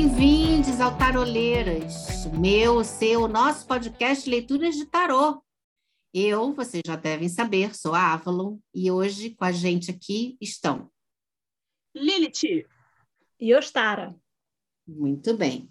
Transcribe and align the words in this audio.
Bem-vindos 0.00 0.80
ao 0.80 0.96
Taroleiras, 0.96 2.26
meu, 2.26 2.84
seu, 2.84 3.26
nosso 3.26 3.66
podcast 3.66 4.30
Leituras 4.30 4.76
de 4.76 4.86
Tarô. 4.86 5.42
Eu, 6.14 6.54
vocês 6.54 6.84
já 6.86 6.94
devem 6.94 7.28
saber, 7.28 7.74
sou 7.74 7.94
a 7.94 8.12
Avalon 8.12 8.58
e 8.72 8.92
hoje 8.92 9.30
com 9.34 9.44
a 9.44 9.50
gente 9.50 9.90
aqui 9.90 10.38
estão 10.40 10.88
Lilith 11.92 12.64
e 13.40 13.52
Ostara. 13.56 14.14
Muito 14.86 15.36
bem. 15.36 15.68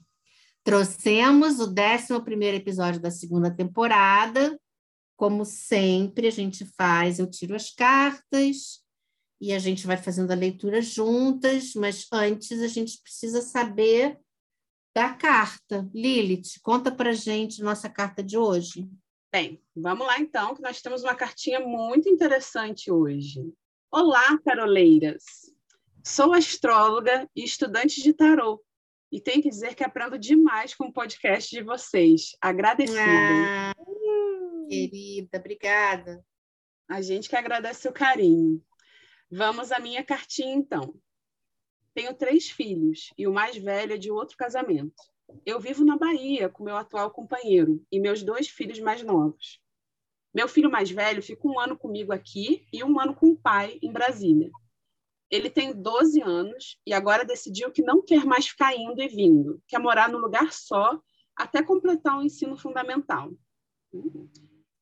Trouxemos 0.62 1.62
o 1.62 1.70
11 1.70 2.44
episódio 2.54 2.99
da 2.99 3.09
segunda 3.09 3.49
temporada. 3.49 4.59
Como 5.16 5.46
sempre, 5.46 6.27
a 6.27 6.32
gente 6.32 6.66
faz, 6.76 7.18
eu 7.18 7.32
tiro 7.32 7.55
as 7.55 7.73
cartas 7.73 8.85
e 9.40 9.54
a 9.54 9.59
gente 9.59 9.86
vai 9.86 9.98
fazendo 9.98 10.32
a 10.32 10.36
leitura 10.36 10.82
juntas, 10.82 11.73
mas 11.76 12.08
antes 12.12 12.62
a 12.62 12.68
gente 12.68 13.02
precisa 13.02 13.41
saber 13.41 14.20
da 14.96 15.13
carta. 15.13 15.88
Lilith, 15.94 16.60
conta 16.62 16.91
para 16.91 17.13
gente 17.13 17.62
nossa 17.62 17.88
carta 17.88 18.23
de 18.23 18.38
hoje. 18.38 18.90
Bem, 19.32 19.62
vamos 19.76 20.08
lá 20.08 20.20
então, 20.20 20.55
que 20.55 20.62
nós 20.62 20.82
temos 20.82 21.04
uma 21.04 21.13
cartinha 21.13 21.60
muito 21.60 22.10
interessante 22.10 22.90
hoje. 22.90 23.54
Olá, 23.91 24.38
taroleiras! 24.44 25.23
Sou 26.04 26.34
astróloga 26.34 27.30
e 27.35 27.43
estudante 27.43 28.02
de 28.02 28.13
tarô 28.13 28.63
e 29.12 29.21
tenho 29.21 29.41
que 29.41 29.49
dizer 29.49 29.76
que 29.76 29.84
aprendo 29.84 30.18
demais 30.18 30.74
com 30.74 30.85
o 30.85 30.93
podcast 30.93 31.49
de 31.49 31.63
vocês. 31.63 32.32
Agradecida. 32.41 33.02
Ah, 33.02 33.74
querida, 34.70 35.38
obrigada. 35.38 36.26
A 36.90 37.02
gente 37.02 37.30
que 37.30 37.35
agradece 37.35 37.88
o 37.88 37.93
carinho. 37.93 38.62
Vamos 39.30 39.74
à 39.74 39.80
minha 39.80 40.04
cartinha, 40.04 40.56
então. 40.56 40.96
Tenho 41.94 42.14
três 42.14 42.50
filhos 42.50 43.12
e 43.18 43.28
o 43.28 43.34
mais 43.34 43.58
velho 43.58 43.94
é 43.94 43.98
de 43.98 44.10
outro 44.10 44.38
casamento. 44.38 45.04
Eu 45.46 45.60
vivo 45.60 45.84
na 45.84 45.98
Bahia 45.98 46.48
com 46.48 46.64
meu 46.64 46.78
atual 46.78 47.12
companheiro 47.12 47.86
e 47.92 48.00
meus 48.00 48.24
dois 48.24 48.48
filhos 48.48 48.80
mais 48.80 49.04
novos. 49.04 49.60
Meu 50.34 50.48
filho 50.48 50.72
mais 50.72 50.90
velho 50.90 51.22
fica 51.22 51.46
um 51.46 51.60
ano 51.60 51.78
comigo 51.78 52.14
aqui 52.14 52.66
e 52.72 52.84
um 52.84 53.00
ano 53.00 53.14
com 53.14 53.28
o 53.28 53.38
pai 53.38 53.80
em 53.82 53.92
Brasília. 53.92 54.50
Ele 55.30 55.50
tem 55.50 55.74
12 55.74 56.22
anos 56.22 56.80
e 56.86 56.94
agora 56.94 57.26
decidiu 57.26 57.70
que 57.70 57.82
não 57.82 58.02
quer 58.02 58.24
mais 58.24 58.48
ficar 58.48 58.74
indo 58.76 59.02
e 59.02 59.10
vindo, 59.10 59.62
quer 59.68 59.80
morar 59.80 60.08
num 60.08 60.20
lugar 60.20 60.54
só 60.54 61.02
até 61.36 61.62
completar 61.62 62.18
o 62.18 62.24
ensino 62.24 62.58
fundamental. 62.58 63.34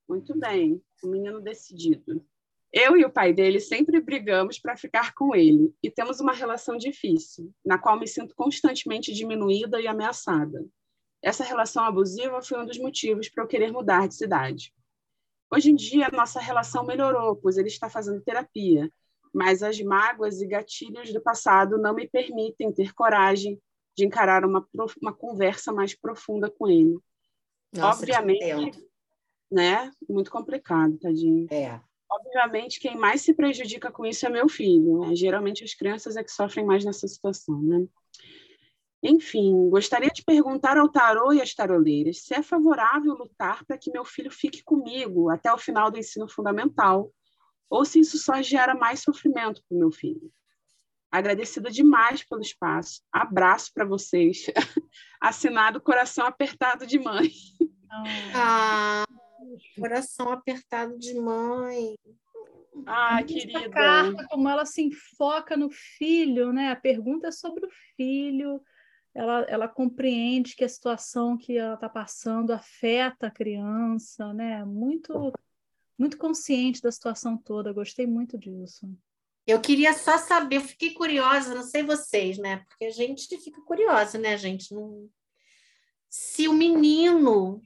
Muito 0.08 0.38
bem, 0.38 0.84
o 1.04 1.08
menino 1.08 1.42
decidido. 1.42 2.24
Eu 2.76 2.98
e 2.98 3.06
o 3.06 3.10
pai 3.10 3.32
dele 3.32 3.62
sempre 3.62 4.02
brigamos 4.02 4.60
para 4.60 4.76
ficar 4.76 5.14
com 5.14 5.34
ele 5.34 5.74
e 5.82 5.90
temos 5.90 6.20
uma 6.20 6.34
relação 6.34 6.76
difícil, 6.76 7.54
na 7.66 7.80
qual 7.80 7.98
me 7.98 8.06
sinto 8.06 8.36
constantemente 8.36 9.14
diminuída 9.14 9.80
e 9.80 9.88
ameaçada. 9.88 10.66
Essa 11.24 11.46
relação 11.46 11.86
abusiva 11.86 12.42
foi 12.42 12.60
um 12.62 12.66
dos 12.66 12.78
motivos 12.78 13.30
para 13.30 13.44
eu 13.44 13.48
querer 13.48 13.72
mudar 13.72 14.08
de 14.08 14.16
cidade. 14.16 14.74
Hoje 15.50 15.72
em 15.72 15.76
dia, 15.76 16.10
nossa 16.12 16.42
relação 16.42 16.86
melhorou, 16.86 17.38
pois 17.38 17.58
ele 17.58 17.70
está 17.70 17.90
fazendo 17.90 18.22
terapia 18.22 18.92
mas 19.36 19.62
as 19.62 19.82
mágoas 19.82 20.40
e 20.40 20.48
gatilhos 20.48 21.12
do 21.12 21.20
passado 21.20 21.78
não 21.78 21.94
me 21.94 22.08
permitem 22.08 22.72
ter 22.72 22.94
coragem 22.94 23.62
de 23.94 24.06
encarar 24.06 24.46
uma, 24.46 24.66
uma 25.02 25.14
conversa 25.14 25.74
mais 25.74 25.94
profunda 25.94 26.50
com 26.50 26.70
ele. 26.70 26.98
Nossa, 27.74 28.00
Obviamente, 28.04 28.82
né? 29.52 29.92
Muito 30.08 30.32
complicado, 30.32 30.98
tadinho. 30.98 31.48
É. 31.52 31.82
Obviamente, 32.16 32.80
quem 32.80 32.96
mais 32.96 33.22
se 33.22 33.34
prejudica 33.34 33.92
com 33.92 34.06
isso 34.06 34.26
é 34.26 34.30
meu 34.30 34.48
filho. 34.48 35.00
Né? 35.00 35.16
Geralmente, 35.16 35.64
as 35.64 35.74
crianças 35.74 36.16
é 36.16 36.24
que 36.24 36.32
sofrem 36.32 36.66
mais 36.66 36.86
nessa 36.86 37.08
situação, 37.08 37.62
né? 37.62 37.86
Enfim, 39.04 39.70
gostaria 39.70 40.10
de 40.10 40.24
perguntar 40.24 40.78
ao 40.78 40.90
tarô 40.90 41.32
e 41.32 41.42
às 41.42 41.54
taroleiras 41.54 42.24
se 42.24 42.34
é 42.34 42.42
favorável 42.42 43.14
lutar 43.14 43.64
para 43.66 43.78
que 43.78 43.92
meu 43.92 44.04
filho 44.04 44.32
fique 44.32 44.64
comigo 44.64 45.30
até 45.30 45.52
o 45.54 45.58
final 45.58 45.92
do 45.92 46.00
ensino 46.00 46.28
fundamental 46.28 47.12
ou 47.70 47.86
se 47.86 48.00
isso 48.00 48.18
só 48.18 48.42
gera 48.42 48.74
mais 48.74 49.02
sofrimento 49.02 49.62
para 49.68 49.76
o 49.76 49.80
meu 49.80 49.92
filho. 49.92 50.32
Agradecida 51.12 51.70
demais 51.70 52.24
pelo 52.24 52.42
espaço. 52.42 53.02
Abraço 53.12 53.72
para 53.74 53.86
vocês. 53.86 54.48
Assinado 55.22 55.80
Coração 55.80 56.26
Apertado 56.26 56.88
de 56.88 56.98
Mãe. 56.98 57.30
Ah, 58.34 59.06
coração 59.80 60.32
apertado 60.32 60.98
de 60.98 61.14
mãe. 61.16 61.96
Ah, 62.86 63.24
querida. 63.24 63.60
A 63.60 63.70
carta, 63.70 64.28
como 64.30 64.50
ela 64.50 64.66
se 64.66 64.82
enfoca 64.82 65.56
no 65.56 65.70
filho, 65.70 66.52
né? 66.52 66.72
A 66.72 66.76
pergunta 66.76 67.28
é 67.28 67.32
sobre 67.32 67.66
o 67.66 67.70
filho. 67.96 68.62
Ela, 69.14 69.42
ela 69.44 69.68
compreende 69.68 70.56
que 70.56 70.64
a 70.64 70.70
situação 70.70 71.38
que 71.38 71.58
ela 71.58 71.76
está 71.76 71.88
passando 71.88 72.52
afeta 72.52 73.28
a 73.28 73.32
criança, 73.32 74.34
né? 74.34 74.66
Muito 74.66 75.32
muito 75.98 76.18
consciente 76.18 76.82
da 76.82 76.92
situação 76.92 77.38
toda, 77.38 77.72
gostei 77.72 78.06
muito 78.06 78.38
disso. 78.38 78.86
Eu 79.48 79.62
queria 79.62 79.94
só 79.94 80.18
saber, 80.18 80.58
eu 80.58 80.62
fiquei 80.62 80.94
curiosa, 80.94 81.54
não 81.54 81.64
sei 81.64 81.84
vocês, 81.84 82.38
né? 82.38 82.66
Porque 82.68 82.86
a 82.86 82.90
gente 82.90 83.38
fica 83.38 83.62
curiosa, 83.62 84.18
né, 84.18 84.38
gente? 84.38 84.74
Não... 84.74 85.08
Se 86.10 86.48
o 86.48 86.54
menino 86.54 87.62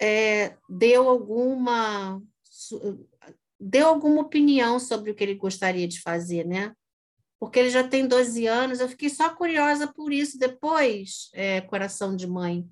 é, 0.00 0.56
deu 0.68 1.08
alguma 1.08 2.22
deu 3.60 3.88
alguma 3.88 4.22
opinião 4.22 4.78
sobre 4.78 5.10
o 5.10 5.14
que 5.14 5.24
ele 5.24 5.34
gostaria 5.34 5.88
de 5.88 6.00
fazer, 6.00 6.46
né? 6.46 6.74
Porque 7.40 7.58
ele 7.58 7.70
já 7.70 7.86
tem 7.86 8.06
12 8.06 8.46
anos, 8.46 8.80
eu 8.80 8.88
fiquei 8.88 9.08
só 9.08 9.34
curiosa 9.34 9.86
por 9.92 10.12
isso. 10.12 10.38
Depois, 10.38 11.28
é, 11.32 11.60
coração 11.60 12.14
de 12.16 12.26
mãe, 12.26 12.68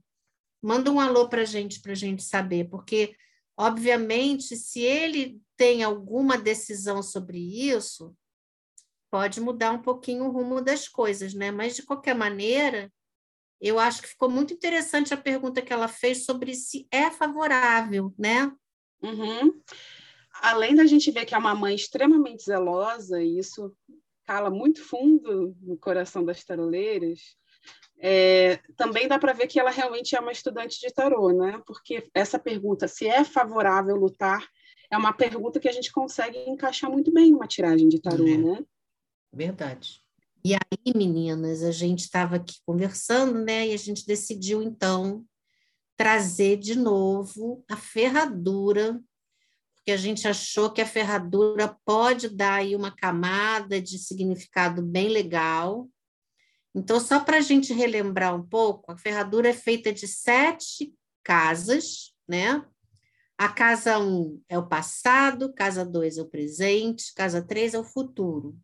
manda 0.63 0.91
um 0.91 1.01
alô 1.01 1.29
para 1.29 1.45
gente, 1.45 1.81
para 1.81 1.95
gente 1.95 2.23
saber, 2.23 2.69
porque 2.69 3.15
Obviamente, 3.57 4.55
se 4.55 4.81
ele 4.81 5.41
tem 5.57 5.83
alguma 5.83 6.37
decisão 6.37 7.03
sobre 7.03 7.39
isso, 7.39 8.15
pode 9.11 9.41
mudar 9.41 9.73
um 9.73 9.81
pouquinho 9.81 10.27
o 10.27 10.31
rumo 10.31 10.61
das 10.61 10.87
coisas, 10.87 11.33
né? 11.33 11.51
Mas, 11.51 11.75
de 11.75 11.83
qualquer 11.83 12.15
maneira, 12.15 12.93
eu 13.61 13.79
acho 13.79 14.03
que 14.03 14.09
ficou 14.09 14.29
muito 14.29 14.53
interessante 14.53 15.15
a 15.15 15.17
pergunta 15.17 15.63
que 15.63 15.73
ela 15.73 15.89
fez 15.89 16.25
sobre 16.25 16.55
se 16.55 16.87
é 16.91 17.11
favorável, 17.11 18.15
né? 18.19 18.53
Uhum. 19.03 19.61
Além 20.43 20.75
da 20.75 20.85
gente 20.85 21.11
ver 21.11 21.25
que 21.25 21.35
é 21.35 21.39
uma 21.39 21.55
mãe 21.55 21.75
extremamente 21.75 22.45
zelosa, 22.45 23.23
e 23.23 23.39
isso 23.39 23.75
cala 24.25 24.51
muito 24.51 24.85
fundo 24.85 25.57
no 25.63 25.79
coração 25.79 26.25
das 26.25 26.45
taroleiras, 26.45 27.21
é, 27.99 28.57
também 28.77 29.09
dá 29.09 29.19
para 29.19 29.33
ver 29.33 29.47
que 29.47 29.59
ela 29.59 29.71
realmente 29.71 30.15
é 30.15 30.21
uma 30.21 30.33
estudante 30.33 30.79
de 30.79 30.93
tarô, 30.93 31.33
né? 31.33 31.63
Porque 31.67 32.09
essa 32.13 32.39
pergunta, 32.39 32.87
se 32.87 33.07
é 33.07 33.25
favorável 33.25 33.97
lutar, 33.97 34.47
é 34.91 34.97
uma 34.97 35.13
pergunta 35.13 35.59
que 35.59 35.69
a 35.69 35.73
gente 35.73 35.91
consegue 35.91 36.39
encaixar 36.49 36.91
muito 36.91 37.13
bem 37.13 37.31
numa 37.31 37.47
tiragem 37.47 37.89
de 37.89 38.01
tarô, 38.01 38.27
é. 38.27 38.37
né? 38.37 38.65
Verdade. 39.33 40.03
E 40.47 40.55
aí, 40.55 40.95
meninas, 40.95 41.65
a 41.65 41.73
gente 41.73 42.01
estava 42.01 42.37
aqui 42.37 42.61
conversando, 42.65 43.45
né? 43.45 43.67
E 43.67 43.75
a 43.75 43.77
gente 43.77 44.07
decidiu, 44.07 44.63
então, 44.63 45.25
trazer 45.97 46.57
de 46.57 46.77
novo 46.77 47.65
a 47.69 47.77
ferradura, 47.77 49.03
porque 49.75 49.91
a 49.91 49.97
gente 49.97 50.29
achou 50.29 50.71
que 50.71 50.81
a 50.81 50.87
ferradura 50.87 51.77
pode 51.85 52.29
dar 52.29 52.61
aí 52.61 52.77
uma 52.77 52.95
camada 52.95 53.83
de 53.83 53.99
significado 53.99 54.83
bem 54.83 55.09
legal 55.09 55.89
então, 56.77 57.01
só 57.01 57.19
para 57.19 57.39
a 57.39 57.41
gente 57.41 57.73
relembrar 57.73 58.37
um 58.37 58.47
pouco, 58.47 58.93
a 58.93 58.99
ferradura 58.99 59.49
é 59.49 59.55
feita 59.55 59.91
de 59.91 60.07
sete 60.07 60.93
casas, 61.25 62.13
né? 62.29 62.63
A 63.39 63.49
casa 63.49 63.99
1 63.99 64.03
um 64.03 64.43
é 64.47 64.59
o 64.59 64.69
passado, 64.69 65.55
casa 65.55 65.87
2 65.87 66.19
é 66.19 66.23
o 66.23 66.29
presente, 66.29 67.15
casa 67.15 67.41
3 67.41 67.73
é 67.73 67.79
o 67.79 67.85
futuro. 67.85 68.55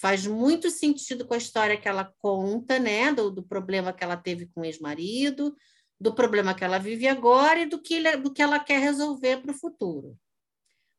Faz 0.00 0.26
muito 0.26 0.70
sentido 0.70 1.26
com 1.26 1.34
a 1.34 1.38
história 1.38 1.76
que 1.76 1.88
ela 1.88 2.12
conta, 2.18 2.78
né? 2.78 3.12
Do, 3.12 3.30
do 3.30 3.42
problema 3.42 3.92
que 3.92 4.04
ela 4.04 4.16
teve 4.16 4.46
com 4.46 4.60
o 4.60 4.64
ex-marido, 4.64 5.56
do 5.98 6.14
problema 6.14 6.54
que 6.54 6.64
ela 6.64 6.78
vive 6.78 7.08
agora 7.08 7.60
e 7.60 7.66
do 7.66 7.80
que, 7.80 8.16
do 8.18 8.32
que 8.32 8.42
ela 8.42 8.58
quer 8.58 8.80
resolver 8.80 9.38
para 9.38 9.52
o 9.52 9.58
futuro. 9.58 10.18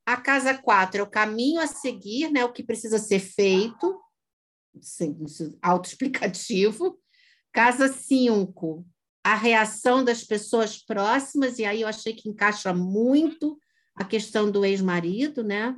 A 0.05 0.17
casa 0.17 0.57
4 0.57 1.01
é 1.01 1.03
o 1.03 1.09
caminho 1.09 1.59
a 1.59 1.67
seguir, 1.67 2.31
né? 2.31 2.43
O 2.43 2.51
que 2.51 2.63
precisa 2.63 2.97
ser 2.97 3.19
feito 3.19 4.01
autoexplicativo. 5.61 6.99
Casa 7.51 7.87
5, 7.87 8.85
a 9.23 9.35
reação 9.35 10.03
das 10.03 10.23
pessoas 10.23 10.77
próximas, 10.77 11.59
e 11.59 11.65
aí 11.65 11.81
eu 11.81 11.87
achei 11.87 12.13
que 12.13 12.29
encaixa 12.29 12.73
muito 12.73 13.59
a 13.95 14.05
questão 14.05 14.49
do 14.49 14.63
ex-marido, 14.63 15.43
né? 15.43 15.75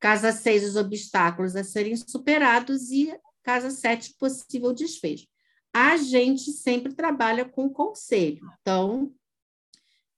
Casa 0.00 0.32
6, 0.32 0.64
os 0.64 0.76
obstáculos 0.76 1.56
a 1.56 1.64
serem 1.64 1.96
superados, 1.96 2.90
e 2.90 3.12
casa 3.42 3.70
7, 3.70 4.14
possível 4.18 4.72
desfecho. 4.72 5.26
A 5.72 5.96
gente 5.96 6.52
sempre 6.52 6.94
trabalha 6.94 7.44
com 7.44 7.68
conselho. 7.68 8.40
Então, 8.60 9.12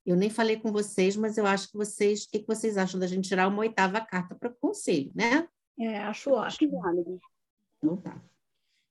eu 0.04 0.16
nem 0.16 0.30
falei 0.30 0.58
com 0.58 0.72
vocês, 0.72 1.16
mas 1.16 1.38
eu 1.38 1.46
acho 1.46 1.70
que 1.70 1.76
vocês, 1.76 2.24
o 2.24 2.30
que 2.30 2.44
vocês 2.46 2.76
acham 2.76 2.98
da 2.98 3.06
gente 3.06 3.28
tirar 3.28 3.48
uma 3.48 3.60
oitava 3.60 4.00
carta 4.00 4.34
para 4.34 4.50
conselho, 4.50 5.10
né? 5.14 5.48
É, 5.78 5.98
acho 5.98 6.30
ótimo. 6.30 6.80
Então 7.78 7.96
tá. 7.96 8.20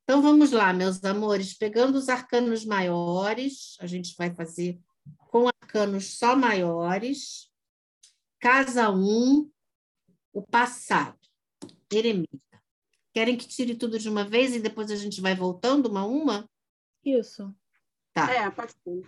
Então 0.04 0.22
vamos 0.22 0.52
lá, 0.52 0.74
meus 0.74 1.04
amores, 1.04 1.54
pegando 1.54 1.96
os 1.96 2.10
arcanos 2.10 2.66
maiores, 2.66 3.78
a 3.80 3.86
gente 3.86 4.16
vai 4.18 4.34
fazer 4.34 4.80
com 5.30 5.48
arcanos 5.48 6.18
só 6.18 6.36
maiores. 6.36 7.48
Casa 8.40 8.90
1, 8.90 8.96
um, 8.96 9.52
o 10.40 10.42
passado, 10.42 11.20
eremita. 11.92 12.64
Querem 13.14 13.36
que 13.36 13.46
tire 13.46 13.76
tudo 13.76 14.00
de 14.00 14.08
uma 14.08 14.24
vez 14.24 14.56
e 14.56 14.60
depois 14.62 14.90
a 14.90 14.96
gente 14.96 15.20
vai 15.20 15.36
voltando 15.36 15.88
uma 15.88 16.02
a 16.02 16.06
uma? 16.06 16.50
Isso. 17.04 17.54
Tá. 18.14 18.32
É, 18.32 18.50
pode 18.50 18.72
ser. 18.72 19.02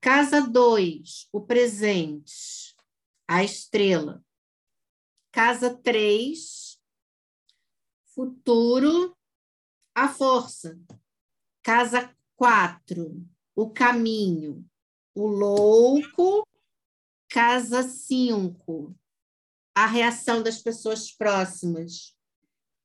Casa 0.00 0.40
2, 0.40 1.28
o 1.32 1.40
presente, 1.40 2.74
a 3.28 3.44
estrela. 3.44 4.20
Casa 5.30 5.72
3, 5.76 6.80
futuro, 8.12 9.16
a 9.94 10.08
força. 10.08 10.76
Casa 11.62 12.12
4, 12.34 13.24
o 13.54 13.70
caminho. 13.70 14.68
O 15.14 15.28
louco. 15.28 16.44
Casa 17.28 17.82
5, 17.84 18.96
a 19.76 19.84
reação 19.84 20.42
das 20.42 20.62
pessoas 20.62 21.12
próximas. 21.12 22.16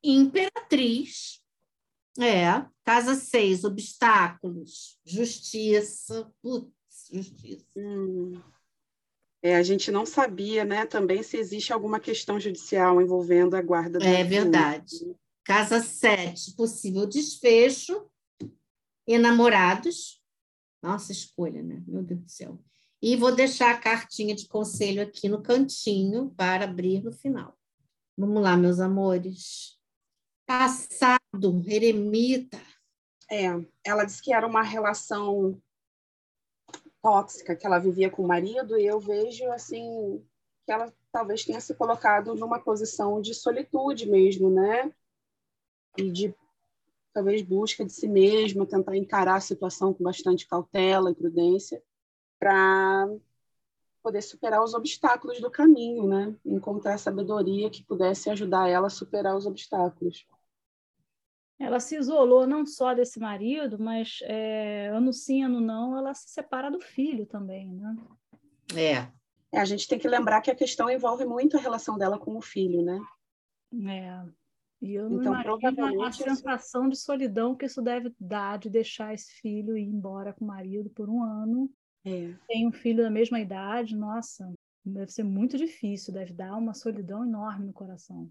Imperatriz. 0.04 1.42
É. 2.20 2.66
Casa 2.84 3.16
6, 3.16 3.64
obstáculos. 3.64 5.00
Justiça. 5.06 6.30
Putz, 6.42 7.08
justiça. 7.10 7.66
Hum. 7.78 8.34
É, 9.42 9.56
a 9.56 9.64
gente 9.64 9.90
não 9.90 10.06
sabia, 10.06 10.66
né, 10.66 10.86
também 10.86 11.24
se 11.24 11.38
existe 11.38 11.72
alguma 11.72 12.00
questão 12.00 12.40
judicial 12.40 13.02
envolvendo 13.02 13.56
a 13.56 13.62
guarda 13.62 13.98
da 13.98 14.06
É 14.06 14.24
verdade. 14.24 15.16
Casa 15.46 15.82
7, 15.82 16.56
possível 16.56 17.08
desfecho. 17.08 18.06
Enamorados. 19.08 20.22
Nossa 20.84 21.12
escolha, 21.14 21.64
né? 21.64 21.82
Meu 21.88 22.04
Deus 22.04 22.22
do 22.22 22.30
céu. 22.30 22.60
E 23.01 23.15
vou 23.15 23.33
deixar 23.33 23.71
a 23.71 23.80
cartinha 23.80 24.36
de 24.36 24.48
conselho 24.48 25.01
aqui 25.01 25.27
no 25.27 25.42
cantinho 25.42 26.30
para 26.38 26.65
abrir 26.65 27.03
no 27.03 27.12
final. 27.12 27.57
Vamos 28.15 28.44
lá, 28.44 28.56
meus 28.56 28.80
amores. 28.80 29.80
Passado, 30.45 31.63
eremita. 31.65 32.62
É, 33.31 33.48
ela 33.83 34.03
disse 34.03 34.21
que 34.21 34.31
era 34.31 34.45
uma 34.45 34.62
relação 34.62 35.59
tóxica 37.01 37.56
que 37.56 37.65
ela 37.65 37.80
vivia 37.80 38.12
com 38.12 38.24
o 38.24 38.27
marido 38.27 38.77
e 38.77 38.86
eu 38.86 39.00
vejo 39.00 39.50
assim 39.51 40.24
que 40.63 40.71
ela 40.71 40.94
talvez 41.12 41.44
tenha 41.44 41.59
se 41.59 41.74
colocado 41.74 42.36
numa 42.36 42.59
posição 42.59 43.19
de 43.19 43.33
solitude 43.33 44.07
mesmo, 44.07 44.51
né? 44.51 44.94
E 45.97 46.12
de 46.12 46.36
talvez 47.12 47.42
busca 47.42 47.83
de 47.83 47.92
si 47.92 48.07
mesma, 48.07 48.68
tentar 48.68 48.95
encarar 48.95 49.38
a 49.38 49.42
situação 49.42 49.92
com 49.92 50.04
bastante 50.04 50.47
cautela 50.47 51.09
e 51.09 51.15
prudência 51.15 51.81
para 52.42 53.08
poder 54.02 54.24
superar 54.24 54.64
os 54.64 54.74
obstáculos 54.74 55.40
do 55.40 55.52
caminho, 55.52 56.08
né? 56.08 56.36
Encontrar 56.44 56.98
sabedoria 56.98 57.70
que 57.70 57.84
pudesse 57.84 58.32
ajudar 58.32 58.68
ela 58.68 58.88
a 58.88 58.90
superar 58.90 59.36
os 59.38 59.46
obstáculos. 59.46 60.26
Ela 61.60 61.80
se 61.80 61.96
isolou 61.96 62.48
não 62.48 62.66
só 62.66 62.96
desse 62.96 63.20
marido, 63.20 63.78
mas 63.78 64.18
é, 64.24 64.88
ano 64.88 65.14
sim, 65.14 65.44
ano 65.44 65.62
não, 65.62 65.96
ela 65.96 66.16
se 66.16 66.30
separa 66.30 66.72
do 66.72 66.82
filho 66.82 67.28
também, 67.28 67.72
né? 67.72 67.96
É. 68.76 69.56
é. 69.56 69.60
A 69.60 69.66
gente 69.66 69.88
tem 69.88 70.00
que 70.00 70.08
lembrar 70.08 70.42
que 70.42 70.50
a 70.50 70.56
questão 70.56 70.90
envolve 70.90 71.24
muito 71.24 71.56
a 71.56 71.60
relação 71.60 71.96
dela 71.96 72.18
com 72.18 72.36
o 72.36 72.42
filho, 72.42 72.82
né? 72.82 73.00
É. 73.88 74.26
E 74.82 74.96
eu 74.96 75.08
não 75.08 75.20
então, 75.20 75.40
imagino 75.40 76.04
a 76.04 76.12
sensação 76.12 76.90
de 76.90 76.98
solidão 76.98 77.56
que 77.56 77.68
isso 77.68 77.84
deve 77.84 78.12
dar 78.20 78.58
de 78.58 78.68
deixar 78.68 79.14
esse 79.14 79.32
filho 79.34 79.78
ir 79.78 79.84
embora 79.84 80.34
com 80.34 80.44
o 80.44 80.48
marido 80.48 80.90
por 80.90 81.08
um 81.08 81.22
ano. 81.22 81.72
É. 82.06 82.33
Tem 82.48 82.68
um 82.68 82.71
filho 82.71 83.03
da 83.03 83.09
mesma 83.09 83.39
idade, 83.39 83.95
nossa, 83.95 84.51
deve 84.83 85.12
ser 85.12 85.24
muito 85.24 85.57
difícil, 85.57 86.13
deve 86.13 86.33
dar 86.33 86.56
uma 86.56 86.74
solidão 86.74 87.24
enorme 87.24 87.68
no 87.68 87.74
coração. 87.74 88.30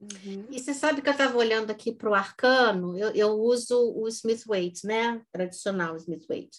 Uhum. 0.00 0.46
E 0.50 0.58
você 0.58 0.74
sabe 0.74 1.00
que 1.00 1.08
eu 1.08 1.12
estava 1.12 1.36
olhando 1.38 1.70
aqui 1.70 1.92
para 1.92 2.10
o 2.10 2.14
arcano, 2.14 2.98
eu, 2.98 3.10
eu, 3.10 3.30
uso 3.40 3.78
o 3.94 4.08
Smith 4.08 4.44
Waite, 4.46 4.84
né? 4.84 5.22
Tradicional 5.30 5.96
Smith 5.96 6.26
Waite. 6.28 6.58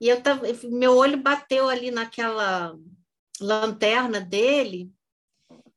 E 0.00 0.08
eu 0.08 0.22
tava, 0.22 0.46
meu 0.70 0.96
olho 0.96 1.20
bateu 1.20 1.68
ali 1.68 1.90
naquela 1.90 2.78
lanterna 3.40 4.20
dele 4.20 4.92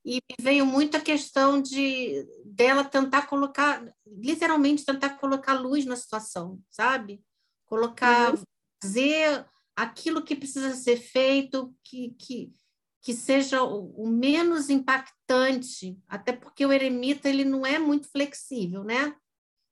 e 0.05 0.19
veio 0.39 0.65
muito 0.65 0.95
a 0.95 1.01
questão 1.01 1.61
de 1.61 2.27
dela 2.45 2.83
tentar 2.83 3.25
colocar, 3.25 3.83
literalmente 4.05 4.85
tentar 4.85 5.17
colocar 5.17 5.53
luz 5.53 5.85
na 5.85 5.95
situação, 5.95 6.61
sabe? 6.69 7.23
Colocar, 7.65 8.33
uhum. 8.33 8.43
fazer 8.81 9.45
aquilo 9.75 10.23
que 10.23 10.35
precisa 10.35 10.73
ser 10.75 10.97
feito, 10.97 11.73
que, 11.83 12.15
que, 12.19 12.53
que 13.01 13.13
seja 13.13 13.63
o, 13.63 13.91
o, 14.03 14.07
menos 14.07 14.69
impactante, 14.69 15.97
até 16.07 16.31
porque 16.31 16.65
o 16.65 16.71
eremita 16.71 17.29
ele 17.29 17.43
não 17.43 17.65
é 17.65 17.79
muito 17.79 18.09
flexível, 18.09 18.83
né? 18.83 19.15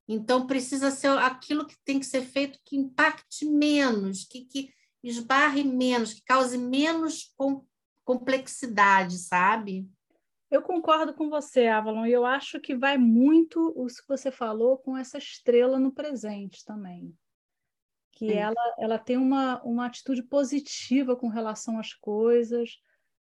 Então 0.07 0.47
precisa 0.47 0.91
ser 0.91 1.17
aquilo 1.19 1.65
que 1.65 1.75
tem 1.85 1.99
que 1.99 2.05
ser 2.05 2.21
feito 2.21 2.59
que 2.65 2.75
impacte 2.75 3.45
menos, 3.45 4.25
que, 4.25 4.45
que 4.45 4.73
esbarre 5.03 5.63
menos, 5.63 6.13
que 6.13 6.21
cause 6.23 6.57
menos 6.57 7.33
com, 7.37 7.65
complexidade, 8.03 9.17
sabe? 9.19 9.89
Eu 10.49 10.61
concordo 10.61 11.13
com 11.13 11.29
você, 11.29 11.67
Avalon, 11.67 12.05
e 12.05 12.11
eu 12.11 12.25
acho 12.25 12.59
que 12.59 12.75
vai 12.75 12.97
muito 12.97 13.71
o 13.73 13.87
que 13.87 14.07
você 14.07 14.29
falou 14.29 14.77
com 14.77 14.97
essa 14.97 15.17
estrela 15.17 15.79
no 15.79 15.93
presente 15.93 16.65
também. 16.65 17.15
Que 18.27 18.33
ela, 18.33 18.75
ela 18.77 18.99
tem 18.99 19.17
uma, 19.17 19.61
uma 19.63 19.85
atitude 19.85 20.21
positiva 20.21 21.15
com 21.15 21.27
relação 21.27 21.79
às 21.79 21.93
coisas, 21.93 22.79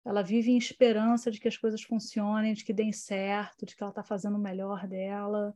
ela 0.04 0.22
vive 0.22 0.50
em 0.50 0.56
esperança 0.56 1.31
de 1.31 1.40
que 1.40 1.48
as 1.48 1.56
coisas 1.56 1.82
funcionem, 1.82 2.54
de 2.54 2.64
que 2.64 2.72
deem 2.72 2.93
certo, 2.93 3.66
de 3.66 3.75
que 3.75 3.82
ela 3.82 3.90
está 3.90 4.02
fazendo 4.02 4.36
o 4.36 4.41
melhor 4.41 4.86
dela 4.86 5.55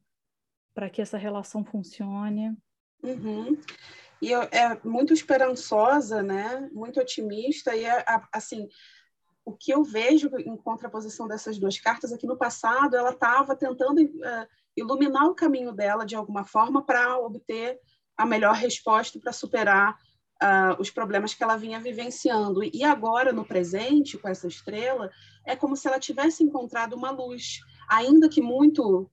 para 0.75 0.91
que 0.91 1.01
essa 1.01 1.17
relação 1.17 1.65
funcione. 1.65 2.57
Uhum. 3.03 3.57
E 4.21 4.35
é 4.35 4.79
muito 4.85 5.15
esperançosa, 5.15 6.23
né? 6.23 6.69
Muito 6.73 7.01
otimista 7.01 7.75
e 7.75 7.85
é, 7.85 8.05
assim 8.33 8.69
o 9.45 9.57
que 9.57 9.73
eu 9.73 9.83
vejo 9.83 10.31
em 10.39 10.57
contraposição 10.57 11.27
dessas 11.27 11.59
duas 11.59 11.79
cartas 11.79 12.13
é 12.13 12.19
que 12.19 12.27
no 12.27 12.37
passado 12.37 12.97
ela 12.97 13.11
estava 13.11 13.57
tentando 13.57 14.01
uh, 14.03 14.47
iluminar 14.77 15.27
o 15.27 15.35
caminho 15.35 15.73
dela 15.73 16.05
de 16.05 16.15
alguma 16.15 16.45
forma 16.45 16.85
para 16.85 17.19
obter 17.19 17.79
a 18.17 18.27
melhor 18.27 18.55
resposta 18.55 19.19
para 19.19 19.33
superar 19.33 19.97
uh, 20.43 20.81
os 20.81 20.91
problemas 20.91 21.35
que 21.35 21.43
ela 21.43 21.57
vinha 21.57 21.81
vivenciando. 21.81 22.63
E 22.65 22.83
agora, 22.83 23.33
no 23.33 23.45
presente, 23.45 24.19
com 24.19 24.29
essa 24.29 24.47
estrela, 24.47 25.11
é 25.47 25.55
como 25.55 25.77
se 25.77 25.87
ela 25.87 25.99
tivesse 25.99 26.43
encontrado 26.43 26.95
uma 26.95 27.11
luz, 27.11 27.61
ainda 27.89 28.29
que 28.29 28.41
muito 28.41 29.11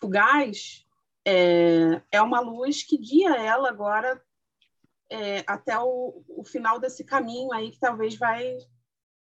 fugaz, 0.00 0.84
é, 1.24 2.02
é 2.10 2.20
uma 2.20 2.40
luz 2.40 2.82
que 2.82 2.98
guia 2.98 3.36
ela 3.36 3.68
agora 3.68 4.20
é, 5.08 5.44
até 5.46 5.78
o, 5.78 6.24
o, 6.28 6.44
final 6.44 6.80
desse 6.80 7.04
caminho 7.04 7.52
aí 7.52 7.70
que 7.70 7.78
talvez 7.78 8.16
vai 8.16 8.56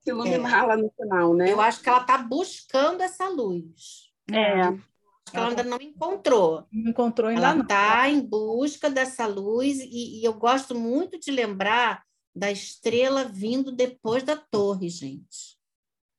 se 0.00 0.10
iluminar 0.10 0.64
é. 0.64 0.66
lá 0.66 0.76
no 0.76 0.90
final, 0.90 1.34
né? 1.34 1.52
Eu 1.52 1.60
acho 1.60 1.82
que 1.82 1.88
ela 1.88 2.00
está 2.00 2.16
buscando 2.16 3.02
essa 3.02 3.28
luz. 3.28 4.10
É 4.32 4.91
que 5.32 5.38
ela 5.38 5.48
ainda 5.48 5.64
não 5.64 5.80
encontrou. 5.80 6.66
Não 6.70 6.90
encontrou 6.90 7.28
ainda 7.28 7.48
ela 7.48 7.60
está 7.60 8.08
em 8.08 8.20
busca 8.20 8.88
dessa 8.88 9.26
luz 9.26 9.80
e, 9.80 10.20
e, 10.20 10.24
eu 10.24 10.34
gosto 10.34 10.74
muito 10.74 11.18
de 11.18 11.30
lembrar 11.30 12.04
da 12.34 12.50
estrela 12.50 13.24
vindo 13.24 13.72
depois 13.72 14.22
da 14.22 14.36
torre, 14.36 14.88
gente. 14.88 15.58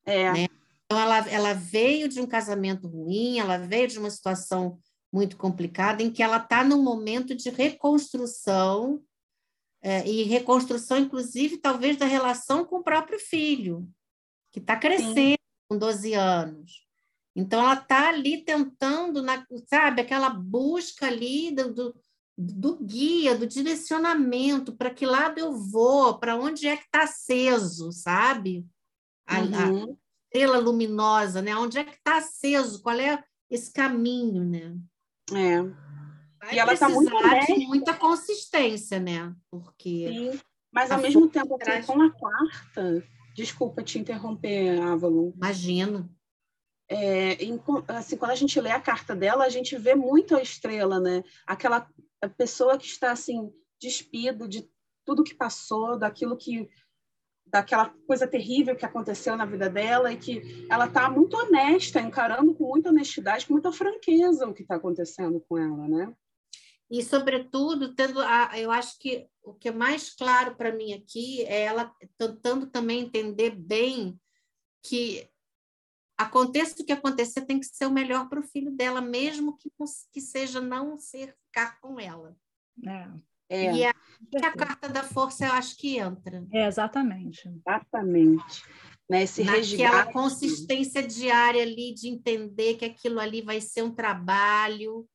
É. 0.06 0.32
Né? 0.34 0.48
Então 0.86 1.00
ela, 1.00 1.30
ela 1.30 1.54
veio 1.54 2.10
de 2.10 2.20
um 2.20 2.28
casamento 2.28 2.88
ruim, 2.88 3.40
ela 3.40 3.58
veio 3.58 3.88
de 3.88 3.98
uma 3.98 4.10
situação 4.10 4.80
muito 5.12 5.38
complicada 5.38 6.02
em 6.02 6.12
que 6.12 6.24
ela 6.24 6.38
está 6.38 6.64
num 6.64 6.82
momento 6.82 7.36
de 7.36 7.50
reconstrução 7.50 9.04
é, 9.82 10.08
e 10.08 10.24
reconstrução, 10.24 10.98
inclusive, 10.98 11.58
talvez 11.58 11.98
da 11.98 12.06
relação 12.06 12.66
com 12.66 12.78
o 12.78 12.84
próprio 12.84 13.20
filho, 13.20 13.88
que 14.52 14.60
está 14.60 14.78
crescendo 14.78 15.14
Sim. 15.14 15.36
com 15.70 15.78
12 15.78 16.14
anos. 16.14 16.88
Então, 17.36 17.62
ela 17.62 17.74
está 17.74 18.10
ali 18.10 18.44
tentando, 18.44 19.22
na, 19.22 19.46
sabe, 19.68 20.02
aquela 20.02 20.30
busca 20.30 21.08
ali 21.08 21.52
do, 21.52 21.74
do, 21.74 21.96
do 22.38 22.78
guia, 22.84 23.36
do 23.36 23.48
direcionamento, 23.48 24.76
para 24.76 24.94
que 24.94 25.06
lado 25.06 25.40
eu 25.40 25.54
vou, 25.54 26.20
para 26.20 26.36
onde 26.36 26.68
é 26.68 26.78
que 26.78 26.84
está 26.84 27.04
aceso, 27.04 27.92
sabe? 27.92 28.66
A, 29.26 29.40
uhum. 29.40 29.92
a, 29.92 29.96
estrela 30.34 30.60
luminosa, 30.60 31.42
né? 31.42 31.56
Onde 31.56 31.80
é 31.80 31.84
que 31.84 31.96
está 31.96 32.18
aceso? 32.18 32.82
Qual 32.82 33.00
é 33.00 33.24
esse 33.50 33.72
caminho, 33.72 34.44
né? 34.44 34.76
É. 35.32 35.62
Vai 36.40 36.56
e 36.56 36.60
ela 36.60 36.74
está 36.74 36.90
muito 36.90 37.12
de 37.12 37.68
muita 37.68 37.94
consistência, 37.94 39.00
né? 39.00 39.34
Porque 39.50 40.08
Sim. 40.08 40.40
Mas 40.72 40.90
ao 40.90 41.00
mesmo 41.00 41.30
tempo, 41.30 41.56
assim, 41.62 41.86
com 41.86 42.02
a 42.02 42.12
quarta, 42.12 43.08
desculpa 43.36 43.84
te 43.84 44.00
interromper, 44.00 44.82
Avalon. 44.82 45.32
Imagina 45.36 46.10
é, 46.94 47.38
assim, 47.88 48.16
quando 48.16 48.32
a 48.32 48.36
gente 48.36 48.62
lê 48.62 48.70
a 48.70 48.80
carta 48.80 49.16
dela, 49.16 49.46
a 49.46 49.50
gente 49.50 49.76
vê 49.78 49.96
muito 49.96 50.36
a 50.36 50.42
estrela, 50.42 51.00
né? 51.00 51.24
Aquela 51.48 51.88
pessoa 52.38 52.78
que 52.78 52.86
está 52.86 53.12
assim 53.12 53.52
despida 53.82 54.48
de 54.48 54.70
tudo 55.04 55.24
que 55.24 55.34
passou, 55.34 55.98
daquilo 55.98 56.38
que 56.38 56.70
daquela 57.48 57.94
coisa 58.08 58.28
terrível 58.28 58.76
que 58.76 58.86
aconteceu 58.86 59.36
na 59.36 59.46
vida 59.46 59.70
dela 59.70 60.12
e 60.12 60.18
que 60.18 60.66
ela 60.70 60.86
está 60.86 61.10
muito 61.10 61.36
honesta, 61.36 62.00
encarando 62.00 62.54
com 62.56 62.68
muita 62.68 62.90
honestidade, 62.90 63.46
com 63.46 63.54
muita 63.54 63.72
franqueza 63.72 64.48
o 64.48 64.54
que 64.54 64.62
está 64.62 64.76
acontecendo 64.76 65.44
com 65.48 65.58
ela, 65.58 65.88
né? 65.88 66.14
E, 66.90 67.04
sobretudo, 67.04 67.96
tendo 67.96 68.20
a, 68.20 68.52
eu 68.60 68.72
acho 68.72 69.00
que 69.00 69.28
o 69.44 69.54
que 69.54 69.70
é 69.70 69.72
mais 69.72 70.14
claro 70.14 70.56
para 70.56 70.72
mim 70.72 70.94
aqui 70.94 71.44
é 71.44 71.64
ela 71.64 71.92
tentando 72.18 72.68
também 72.68 73.02
entender 73.02 73.52
bem 73.52 74.20
que 74.84 75.28
aconteça 76.18 76.82
o 76.82 76.86
que 76.86 76.92
acontecer, 76.92 77.42
tem 77.42 77.60
que 77.60 77.66
ser 77.66 77.86
o 77.86 77.92
melhor 77.92 78.30
para 78.30 78.40
o 78.40 78.48
filho 78.48 78.72
dela, 78.72 79.02
mesmo 79.02 79.58
que, 79.58 79.72
que 80.12 80.22
seja 80.22 80.62
não 80.62 80.98
ser 80.98 81.36
ficar 81.46 81.80
com 81.80 82.00
ela. 82.00 82.36
É. 82.86 83.08
É. 83.50 83.76
E 83.76 83.86
a, 83.86 83.94
a, 84.42 84.52
carta 84.52 84.90
da 84.90 85.04
força, 85.04 85.46
eu 85.46 85.52
acho 85.52 85.78
que 85.78 85.98
entra. 85.98 86.44
É, 86.52 86.66
exatamente. 86.66 87.48
Exatamente. 87.48 88.64
Né, 89.10 89.24
esse 89.24 89.44
Naquela 89.44 89.60
resgate. 89.60 90.14
consistência 90.14 91.06
diária 91.06 91.62
ali 91.62 91.94
de 91.94 92.08
entender 92.08 92.76
que 92.76 92.86
aquilo 92.86 93.20
ali 93.20 93.42
vai 93.42 93.62
ser 93.62 93.84
um 93.84 93.94
trabalho, 93.94 95.08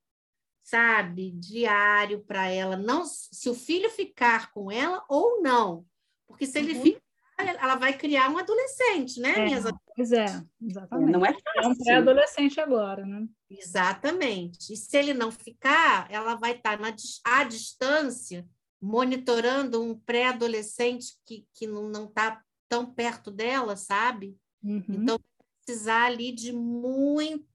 sabe, 0.63 1.33
diário 1.33 2.21
para 2.21 2.47
ela. 2.49 2.77
Não 2.77 3.05
se 3.05 3.49
o 3.49 3.55
filho 3.55 3.91
ficar 3.91 4.53
com 4.53 4.71
ela 4.71 5.05
ou 5.09 5.43
não. 5.43 5.85
Porque 6.27 6.47
se 6.47 6.59
ele 6.59 6.75
uhum. 6.75 6.83
ficar, 6.83 7.01
ela 7.39 7.77
vai 7.77 7.97
criar 7.97 8.31
um 8.31 8.39
adolescente, 8.39 9.21
né, 9.21 9.33
é, 9.37 9.45
minhas 9.45 9.65
Pois 9.95 10.13
é, 10.13 10.27
exatamente. 10.61 11.13
Não 11.13 11.25
é 11.25 11.33
fácil. 11.33 11.63
É 11.63 11.67
um 11.67 11.75
pré-adolescente 11.77 12.61
agora, 12.61 13.05
né? 13.05 13.27
Exatamente. 13.51 14.73
E 14.73 14.77
se 14.77 14.97
ele 14.97 15.15
não 15.15 15.31
ficar, 15.31 16.11
ela 16.11 16.35
vai 16.35 16.53
estar 16.53 16.79
na, 16.79 16.95
à 17.25 17.45
distância, 17.45 18.47
monitorando 18.81 19.83
um 19.83 19.99
pré-adolescente 19.99 21.17
que, 21.27 21.47
que 21.55 21.67
não 21.67 22.05
está 22.05 22.41
tão 22.69 22.87
perto 22.87 23.31
dela, 23.31 23.77
sabe? 23.77 24.37
Uhum. 24.63 24.85
Então, 24.89 25.19
precisar 25.65 26.07
ali 26.07 26.33
de 26.33 26.53
muito 26.53 27.47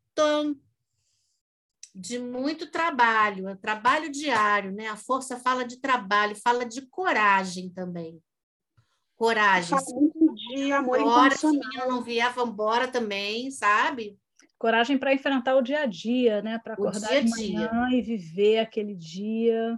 de 1.95 2.17
muito 2.17 2.71
trabalho, 2.71 3.47
é 3.47 3.55
trabalho 3.55 4.11
diário, 4.11 4.71
né? 4.71 4.87
A 4.87 4.97
força 4.97 5.39
fala 5.39 5.63
de 5.63 5.77
trabalho, 5.77 6.35
fala 6.35 6.65
de 6.65 6.81
coragem 6.87 7.69
também. 7.69 8.19
Coragem. 9.15 9.77
Muito 9.93 10.35
de 10.35 10.71
amor 10.71 10.99
embora, 10.99 11.35
se 11.35 11.45
não 11.87 12.01
vier, 12.01 12.31
vamos 12.33 12.53
embora 12.53 12.87
também, 12.87 13.51
sabe? 13.51 14.17
coragem 14.63 14.97
para 14.97 15.13
enfrentar 15.13 15.57
o 15.57 15.61
dia 15.61 15.81
a 15.81 15.85
dia, 15.85 16.41
né? 16.41 16.57
Para 16.57 16.75
acordar 16.75 17.09
dia 17.09 17.21
de 17.21 17.29
manhã 17.31 17.89
e 17.91 18.01
viver 18.01 18.59
aquele 18.59 18.95
dia, 18.95 19.77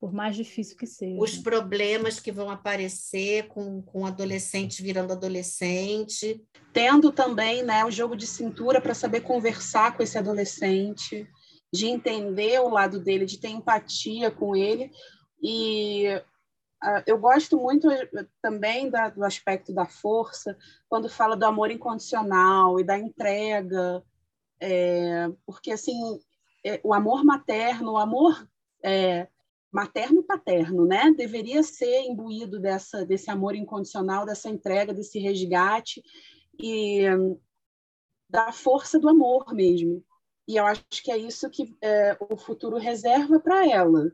por 0.00 0.12
mais 0.12 0.36
difícil 0.36 0.76
que 0.76 0.86
seja. 0.86 1.20
Os 1.20 1.36
problemas 1.36 2.20
que 2.20 2.30
vão 2.30 2.48
aparecer 2.48 3.48
com, 3.48 3.82
com 3.82 4.06
adolescente 4.06 4.80
virando 4.80 5.12
adolescente. 5.12 6.40
Tendo 6.72 7.10
também 7.10 7.64
né, 7.64 7.84
o 7.84 7.90
jogo 7.90 8.14
de 8.14 8.28
cintura 8.28 8.80
para 8.80 8.94
saber 8.94 9.22
conversar 9.22 9.96
com 9.96 10.04
esse 10.04 10.16
adolescente, 10.16 11.28
de 11.74 11.86
entender 11.86 12.60
o 12.60 12.68
lado 12.68 13.00
dele, 13.00 13.26
de 13.26 13.40
ter 13.40 13.48
empatia 13.48 14.30
com 14.30 14.54
ele. 14.54 14.88
E 15.42 16.06
eu 17.06 17.18
gosto 17.18 17.58
muito 17.58 17.90
eh, 17.90 18.08
também 18.40 18.88
da, 18.88 19.08
do 19.08 19.24
aspecto 19.24 19.72
da 19.72 19.86
força, 19.86 20.56
quando 20.88 21.08
fala 21.08 21.36
do 21.36 21.44
amor 21.44 21.70
incondicional 21.70 22.80
e 22.80 22.84
da 22.84 22.98
entrega, 22.98 24.02
é, 24.60 25.28
porque 25.44 25.72
assim 25.72 26.18
é, 26.64 26.80
o 26.82 26.94
amor 26.94 27.24
materno, 27.24 27.92
o 27.92 27.98
amor 27.98 28.48
é, 28.82 29.28
materno 29.70 30.20
e 30.20 30.24
paterno, 30.24 30.86
né, 30.86 31.12
deveria 31.16 31.62
ser 31.62 32.02
imbuído 32.02 32.58
dessa 32.58 33.04
desse 33.04 33.30
amor 33.30 33.54
incondicional, 33.54 34.24
dessa 34.24 34.48
entrega, 34.48 34.94
desse 34.94 35.18
resgate 35.18 36.02
e 36.58 37.02
da 38.28 38.52
força 38.52 38.98
do 38.98 39.08
amor 39.08 39.52
mesmo. 39.52 40.04
E 40.48 40.56
eu 40.56 40.66
acho 40.66 40.82
que 41.04 41.12
é 41.12 41.16
isso 41.16 41.48
que 41.50 41.76
é, 41.82 42.16
o 42.20 42.36
futuro 42.36 42.76
reserva 42.76 43.38
para 43.38 43.68
ela, 43.68 44.10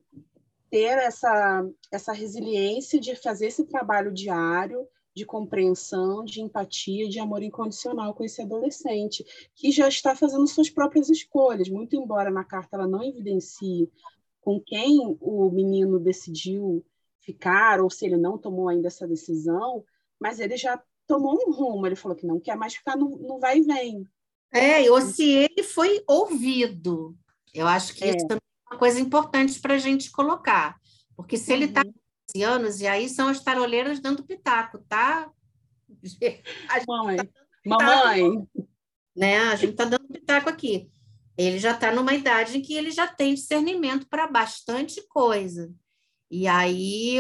ter 0.71 0.99
essa, 0.99 1.69
essa 1.91 2.13
resiliência 2.13 3.01
de 3.01 3.15
fazer 3.17 3.47
esse 3.47 3.65
trabalho 3.65 4.13
diário 4.13 4.87
de 5.15 5.25
compreensão, 5.25 6.25
de 6.25 6.43
empatia, 6.43 7.09
de 7.09 7.19
amor 7.19 7.43
incondicional 7.43 8.13
com 8.15 8.23
esse 8.23 8.43
adolescente, 8.43 9.25
que 9.55 9.71
já 9.73 9.89
está 9.89 10.15
fazendo 10.15 10.47
suas 10.47 10.69
próprias 10.69 11.09
escolhas, 11.09 11.71
muito 11.71 11.97
embora 11.97 12.31
na 12.31 12.45
carta 12.45 12.77
ela 12.77 12.87
não 12.87 13.03
evidencie 13.03 13.91
com 14.43 14.61
quem 14.61 15.17
o 15.19 15.51
menino 15.51 15.99
decidiu 15.99 16.85
ficar, 17.19 17.81
ou 17.81 17.89
se 17.89 18.05
ele 18.05 18.19
não 18.19 18.37
tomou 18.37 18.69
ainda 18.69 18.89
essa 18.89 19.09
decisão, 19.09 19.83
mas 20.21 20.39
ele 20.39 20.57
já 20.57 20.81
tomou 21.07 21.35
um 21.35 21.51
rumo, 21.51 21.87
ele 21.87 21.97
falou 21.97 22.17
que 22.17 22.27
não 22.27 22.39
quer 22.39 22.57
mais 22.57 22.75
ficar 22.75 22.97
no, 22.97 23.09
no 23.17 23.41
vai 23.41 23.59
e 23.59 23.63
vem. 23.63 24.07
É, 24.53 24.89
ou 24.91 25.01
se 25.01 25.29
ele 25.29 25.63
foi 25.63 26.05
ouvido. 26.07 27.17
Eu 27.55 27.67
acho 27.67 27.95
que 27.95 28.05
é. 28.05 28.11
isso 28.15 28.27
também 28.27 28.41
uma 28.71 28.79
coisa 28.79 29.01
importante 29.01 29.61
para 29.61 29.75
a 29.75 29.79
gente 29.79 30.11
colocar. 30.11 30.79
Porque 31.17 31.37
se 31.37 31.53
ele 31.53 31.67
está 31.67 31.83
uhum. 31.85 31.93
com 32.33 32.45
anos, 32.45 32.81
e 32.81 32.87
aí 32.87 33.09
são 33.09 33.29
as 33.29 33.41
taroleiras 33.41 34.01
dando 34.01 34.25
pitaco, 34.25 34.79
tá? 34.89 35.31
Mamãe, 36.87 37.17
tá 37.17 37.27
mamãe. 37.65 38.49
Né? 39.17 39.39
A 39.39 39.57
gente 39.57 39.73
está 39.73 39.85
dando 39.85 40.09
pitaco 40.09 40.49
aqui. 40.49 40.91
Ele 41.39 41.59
já 41.59 41.73
está 41.73 41.93
numa 41.93 42.15
idade 42.15 42.57
em 42.57 42.63
que 42.63 42.75
ele 42.75 42.91
já 42.91 43.07
tem 43.07 43.35
discernimento 43.35 44.07
para 44.09 44.27
bastante 44.27 45.07
coisa. 45.09 45.73
E 46.31 46.47
aí, 46.47 47.19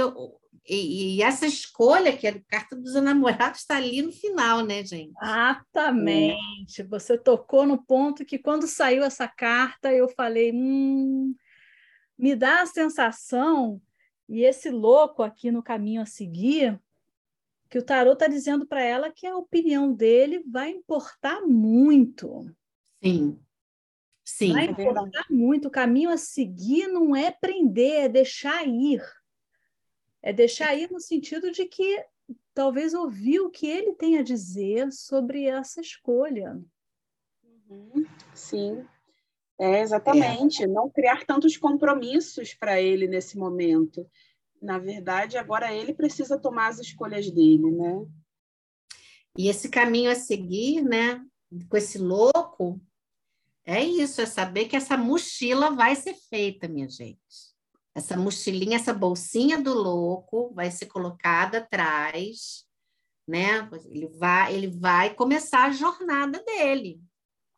e, 0.68 1.16
e, 1.16 1.22
essa 1.22 1.46
escolha, 1.46 2.16
que 2.16 2.26
é 2.26 2.30
a 2.30 2.40
carta 2.44 2.74
dos 2.74 2.94
enamorados, 2.94 3.60
está 3.60 3.76
ali 3.76 4.02
no 4.02 4.12
final, 4.12 4.64
né, 4.64 4.84
gente? 4.84 5.12
Exatamente. 5.22 6.82
É. 6.82 6.84
Você 6.84 7.16
tocou 7.16 7.66
no 7.66 7.82
ponto 7.82 8.24
que 8.24 8.38
quando 8.38 8.66
saiu 8.66 9.04
essa 9.04 9.28
carta, 9.28 9.92
eu 9.92 10.08
falei, 10.08 10.52
hum, 10.52 11.34
me 12.18 12.34
dá 12.34 12.62
a 12.62 12.66
sensação, 12.66 13.80
e 14.28 14.42
esse 14.42 14.70
louco 14.70 15.22
aqui 15.22 15.50
no 15.50 15.62
caminho 15.62 16.02
a 16.02 16.06
seguir, 16.06 16.78
que 17.68 17.78
o 17.78 17.82
tarot 17.82 18.14
está 18.14 18.26
dizendo 18.26 18.66
para 18.66 18.82
ela 18.82 19.10
que 19.10 19.26
a 19.26 19.36
opinião 19.36 19.92
dele 19.92 20.42
vai 20.46 20.70
importar 20.70 21.42
muito. 21.42 22.50
Sim. 23.02 23.38
Sim. 24.24 24.52
Vai 24.52 24.66
importar 24.66 25.26
muito. 25.30 25.68
O 25.68 25.70
caminho 25.70 26.10
a 26.10 26.16
seguir 26.16 26.88
não 26.88 27.14
é 27.14 27.30
prender, 27.30 28.04
é 28.04 28.08
deixar 28.08 28.66
ir. 28.66 29.00
É 30.26 30.32
deixar 30.32 30.74
ir 30.74 30.90
no 30.90 30.98
sentido 30.98 31.52
de 31.52 31.66
que 31.66 32.04
talvez 32.52 32.94
ouvir 32.94 33.38
o 33.38 33.48
que 33.48 33.64
ele 33.64 33.92
tem 33.92 34.18
a 34.18 34.24
dizer 34.24 34.90
sobre 34.90 35.44
essa 35.44 35.80
escolha. 35.80 36.60
Uhum. 37.70 38.04
Sim, 38.34 38.84
é 39.56 39.82
exatamente. 39.82 40.64
É. 40.64 40.66
Não 40.66 40.90
criar 40.90 41.24
tantos 41.24 41.56
compromissos 41.56 42.54
para 42.54 42.82
ele 42.82 43.06
nesse 43.06 43.38
momento. 43.38 44.04
Na 44.60 44.80
verdade, 44.80 45.38
agora 45.38 45.72
ele 45.72 45.94
precisa 45.94 46.36
tomar 46.36 46.70
as 46.70 46.80
escolhas 46.80 47.30
dele, 47.30 47.70
né? 47.70 48.04
E 49.38 49.48
esse 49.48 49.68
caminho 49.68 50.10
a 50.10 50.16
seguir, 50.16 50.82
né? 50.82 51.24
Com 51.68 51.76
esse 51.76 51.98
louco, 51.98 52.80
é 53.64 53.80
isso, 53.84 54.20
é 54.20 54.26
saber 54.26 54.64
que 54.64 54.74
essa 54.74 54.96
mochila 54.96 55.70
vai 55.70 55.94
ser 55.94 56.14
feita, 56.14 56.66
minha 56.66 56.88
gente. 56.88 57.54
Essa 57.96 58.14
mochilinha, 58.14 58.76
essa 58.76 58.92
bolsinha 58.92 59.58
do 59.58 59.72
louco 59.72 60.52
vai 60.52 60.70
ser 60.70 60.84
colocada 60.84 61.58
atrás, 61.58 62.66
né? 63.26 63.66
Ele 63.86 64.06
vai, 64.06 64.54
ele 64.54 64.66
vai 64.66 65.14
começar 65.14 65.64
a 65.64 65.72
jornada 65.72 66.44
dele 66.44 67.00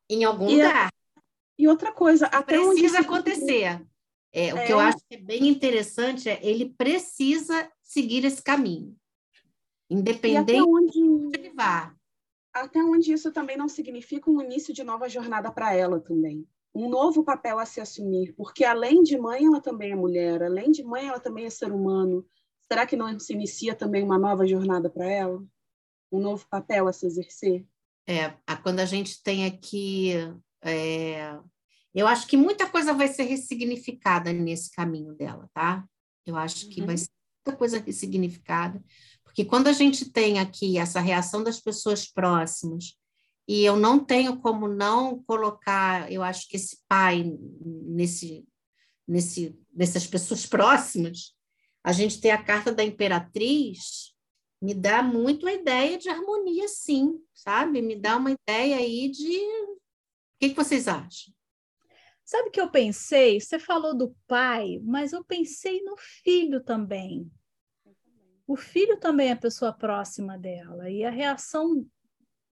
em 0.08 0.22
algum 0.22 0.48
e 0.48 0.62
lugar. 0.62 0.86
A, 0.86 1.20
e 1.58 1.66
outra 1.66 1.90
coisa, 1.90 2.26
até 2.26 2.56
precisa 2.56 3.00
acontecer. 3.00 3.84
É, 4.32 4.50
é, 4.50 4.54
o 4.54 4.64
que 4.64 4.72
eu 4.72 4.80
é. 4.80 4.84
acho 4.84 4.98
que 5.08 5.16
é 5.16 5.20
bem 5.20 5.48
interessante 5.48 6.28
é 6.28 6.38
ele 6.40 6.72
precisa 6.72 7.68
seguir 7.82 8.24
esse 8.24 8.40
caminho, 8.40 8.96
independente 9.90 10.52
de 10.52 10.62
onde 10.62 11.36
ele 11.36 11.50
vá. 11.52 11.92
Até 12.52 12.78
onde 12.80 13.12
isso 13.12 13.32
também 13.32 13.56
não 13.56 13.68
significa 13.68 14.30
um 14.30 14.40
início 14.40 14.72
de 14.72 14.84
nova 14.84 15.08
jornada 15.08 15.50
para 15.50 15.74
ela 15.74 15.98
também 15.98 16.46
um 16.74 16.88
novo 16.88 17.24
papel 17.24 17.58
a 17.58 17.66
se 17.66 17.80
assumir, 17.80 18.34
porque 18.34 18.64
além 18.64 19.02
de 19.02 19.18
mãe, 19.18 19.44
ela 19.44 19.60
também 19.60 19.92
é 19.92 19.96
mulher, 19.96 20.42
além 20.42 20.70
de 20.70 20.82
mãe, 20.84 21.08
ela 21.08 21.18
também 21.18 21.46
é 21.46 21.50
ser 21.50 21.72
humano. 21.72 22.26
Será 22.70 22.86
que 22.86 22.96
não 22.96 23.18
se 23.18 23.32
inicia 23.32 23.74
também 23.74 24.02
uma 24.02 24.18
nova 24.18 24.46
jornada 24.46 24.90
para 24.90 25.10
ela? 25.10 25.42
Um 26.12 26.20
novo 26.20 26.46
papel 26.48 26.86
a 26.86 26.92
se 26.92 27.06
exercer? 27.06 27.66
É, 28.06 28.34
quando 28.62 28.80
a 28.80 28.86
gente 28.86 29.22
tem 29.22 29.46
aqui. 29.46 30.12
É, 30.62 31.38
eu 31.94 32.06
acho 32.06 32.26
que 32.26 32.36
muita 32.36 32.68
coisa 32.68 32.92
vai 32.92 33.08
ser 33.08 33.24
ressignificada 33.24 34.32
nesse 34.32 34.70
caminho 34.70 35.14
dela, 35.14 35.48
tá? 35.52 35.84
Eu 36.26 36.36
acho 36.36 36.68
que 36.68 36.80
uhum. 36.80 36.86
vai 36.86 36.96
ser 36.96 37.08
muita 37.46 37.58
coisa 37.58 37.78
ressignificada, 37.78 38.82
porque 39.24 39.44
quando 39.44 39.68
a 39.68 39.72
gente 39.72 40.10
tem 40.10 40.38
aqui 40.38 40.78
essa 40.78 41.00
reação 41.00 41.42
das 41.42 41.60
pessoas 41.60 42.06
próximas 42.06 42.97
e 43.48 43.64
eu 43.64 43.78
não 43.78 43.98
tenho 43.98 44.38
como 44.38 44.68
não 44.68 45.22
colocar, 45.22 46.12
eu 46.12 46.22
acho 46.22 46.46
que 46.46 46.56
esse 46.56 46.84
pai 46.86 47.24
nesse, 47.62 48.46
nesse, 49.06 49.58
nessas 49.72 50.06
pessoas 50.06 50.44
próximas, 50.44 51.34
a 51.82 51.90
gente 51.90 52.20
ter 52.20 52.28
a 52.28 52.42
carta 52.42 52.70
da 52.70 52.84
imperatriz 52.84 54.14
me 54.60 54.74
dá 54.74 55.02
muito 55.02 55.46
a 55.46 55.52
ideia 55.52 55.96
de 55.96 56.10
harmonia, 56.10 56.68
sim, 56.68 57.18
sabe? 57.32 57.80
Me 57.80 57.96
dá 57.96 58.18
uma 58.18 58.32
ideia 58.32 58.76
aí 58.76 59.08
de. 59.08 59.38
O 59.38 59.78
que, 60.40 60.50
que 60.50 60.56
vocês 60.56 60.86
acham? 60.86 61.32
Sabe 62.24 62.48
o 62.48 62.52
que 62.52 62.60
eu 62.60 62.70
pensei? 62.70 63.40
Você 63.40 63.58
falou 63.58 63.96
do 63.96 64.14
pai, 64.26 64.78
mas 64.82 65.14
eu 65.14 65.24
pensei 65.24 65.82
no 65.82 65.96
filho 65.96 66.62
também. 66.62 67.30
O 68.46 68.56
filho 68.56 68.98
também 68.98 69.28
é 69.28 69.32
a 69.32 69.36
pessoa 69.36 69.72
próxima 69.72 70.36
dela, 70.36 70.90
e 70.90 71.04
a 71.04 71.10
reação 71.10 71.86